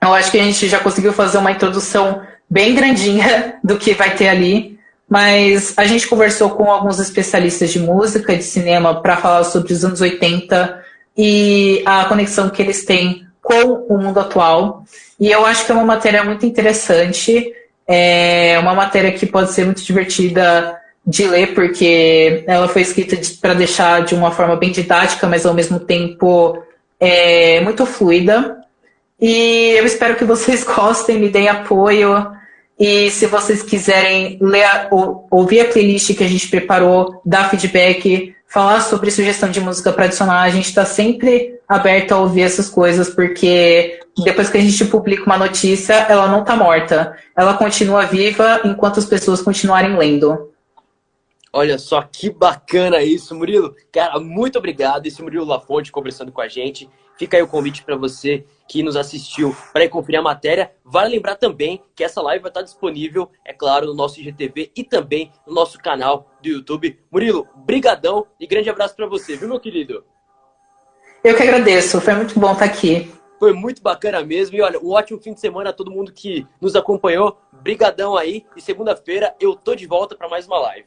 eu 0.00 0.14
acho 0.14 0.30
que 0.30 0.40
a 0.40 0.42
gente 0.42 0.68
já 0.68 0.80
conseguiu 0.80 1.12
fazer 1.12 1.36
uma 1.36 1.52
introdução 1.52 2.26
bem 2.48 2.74
grandinha 2.74 3.58
do 3.62 3.76
que 3.76 3.92
vai 3.92 4.16
ter 4.16 4.28
ali. 4.28 4.80
Mas 5.06 5.76
a 5.76 5.84
gente 5.84 6.08
conversou 6.08 6.48
com 6.50 6.70
alguns 6.70 6.98
especialistas 6.98 7.68
de 7.70 7.78
música, 7.78 8.34
de 8.34 8.44
cinema, 8.44 9.02
para 9.02 9.18
falar 9.18 9.44
sobre 9.44 9.74
os 9.74 9.84
anos 9.84 10.00
80 10.00 10.79
e 11.16 11.82
a 11.84 12.04
conexão 12.04 12.50
que 12.50 12.62
eles 12.62 12.84
têm 12.84 13.26
com 13.42 13.86
o 13.88 13.98
mundo 13.98 14.20
atual. 14.20 14.84
E 15.18 15.30
eu 15.30 15.44
acho 15.44 15.66
que 15.66 15.72
é 15.72 15.74
uma 15.74 15.84
matéria 15.84 16.24
muito 16.24 16.46
interessante, 16.46 17.52
é 17.86 18.58
uma 18.60 18.74
matéria 18.74 19.12
que 19.12 19.26
pode 19.26 19.52
ser 19.52 19.64
muito 19.64 19.82
divertida 19.82 20.78
de 21.06 21.26
ler, 21.26 21.54
porque 21.54 22.44
ela 22.46 22.68
foi 22.68 22.82
escrita 22.82 23.16
de, 23.16 23.30
para 23.32 23.54
deixar 23.54 24.04
de 24.04 24.14
uma 24.14 24.30
forma 24.30 24.56
bem 24.56 24.70
didática, 24.70 25.26
mas 25.26 25.44
ao 25.44 25.54
mesmo 25.54 25.80
tempo 25.80 26.62
é, 26.98 27.60
muito 27.60 27.84
fluida. 27.86 28.58
E 29.20 29.74
eu 29.76 29.84
espero 29.84 30.16
que 30.16 30.24
vocês 30.24 30.62
gostem, 30.64 31.18
me 31.18 31.28
deem 31.28 31.48
apoio. 31.48 32.30
E 32.78 33.10
se 33.10 33.26
vocês 33.26 33.62
quiserem 33.62 34.38
ler, 34.40 34.88
ou, 34.90 35.26
ouvir 35.30 35.60
a 35.60 35.64
playlist 35.66 36.14
que 36.16 36.24
a 36.24 36.28
gente 36.28 36.48
preparou, 36.48 37.20
dar 37.24 37.50
feedback, 37.50 38.34
falar 38.50 38.80
sobre 38.80 39.12
sugestão 39.12 39.48
de 39.48 39.60
música 39.60 39.92
para 39.92 40.06
adicionar, 40.06 40.42
a 40.42 40.50
gente 40.50 40.66
está 40.66 40.84
sempre 40.84 41.54
aberto 41.68 42.12
a 42.12 42.18
ouvir 42.18 42.42
essas 42.42 42.68
coisas, 42.68 43.08
porque 43.08 44.00
depois 44.24 44.50
que 44.50 44.58
a 44.58 44.60
gente 44.60 44.84
publica 44.86 45.24
uma 45.24 45.38
notícia, 45.38 45.94
ela 46.08 46.26
não 46.26 46.40
está 46.40 46.56
morta. 46.56 47.16
Ela 47.36 47.54
continua 47.54 48.06
viva 48.06 48.60
enquanto 48.64 48.98
as 48.98 49.06
pessoas 49.06 49.40
continuarem 49.40 49.96
lendo. 49.96 50.49
Olha 51.52 51.78
só 51.78 52.02
que 52.02 52.30
bacana 52.30 53.02
isso, 53.02 53.34
Murilo. 53.34 53.74
Cara, 53.92 54.20
muito 54.20 54.56
obrigado. 54.56 55.06
Esse 55.06 55.20
Murilo 55.20 55.44
Lafonte 55.44 55.90
conversando 55.90 56.30
com 56.30 56.40
a 56.40 56.46
gente. 56.46 56.88
Fica 57.18 57.36
aí 57.36 57.42
o 57.42 57.48
convite 57.48 57.82
para 57.82 57.96
você 57.96 58.46
que 58.68 58.82
nos 58.82 58.96
assistiu 58.96 59.54
para 59.72 59.84
ir 59.84 59.88
conferir 59.88 60.20
a 60.20 60.22
matéria. 60.22 60.72
Vale 60.84 61.14
lembrar 61.14 61.34
também 61.34 61.82
que 61.94 62.04
essa 62.04 62.22
live 62.22 62.40
vai 62.40 62.50
estar 62.50 62.62
disponível, 62.62 63.30
é 63.44 63.52
claro, 63.52 63.86
no 63.86 63.94
nosso 63.94 64.20
IGTV 64.20 64.70
e 64.74 64.84
também 64.84 65.30
no 65.46 65.52
nosso 65.52 65.76
canal 65.78 66.30
do 66.40 66.48
YouTube. 66.48 66.98
Murilo, 67.10 67.46
brigadão 67.56 68.26
e 68.38 68.46
grande 68.46 68.70
abraço 68.70 68.94
para 68.94 69.06
você, 69.06 69.36
viu, 69.36 69.48
meu 69.48 69.60
querido? 69.60 70.04
Eu 71.22 71.36
que 71.36 71.42
agradeço. 71.42 72.00
Foi 72.00 72.14
muito 72.14 72.38
bom 72.38 72.52
estar 72.52 72.64
aqui. 72.64 73.12
Foi 73.38 73.52
muito 73.52 73.82
bacana 73.82 74.22
mesmo. 74.22 74.56
E 74.56 74.62
olha, 74.62 74.78
um 74.80 74.92
ótimo 74.92 75.20
fim 75.20 75.34
de 75.34 75.40
semana 75.40 75.70
a 75.70 75.72
todo 75.74 75.90
mundo 75.90 76.12
que 76.12 76.46
nos 76.60 76.74
acompanhou. 76.76 77.38
Brigadão 77.52 78.16
aí. 78.16 78.46
E 78.56 78.62
segunda-feira 78.62 79.34
eu 79.38 79.54
tô 79.54 79.74
de 79.74 79.86
volta 79.86 80.16
para 80.16 80.28
mais 80.28 80.46
uma 80.46 80.58
live. 80.58 80.86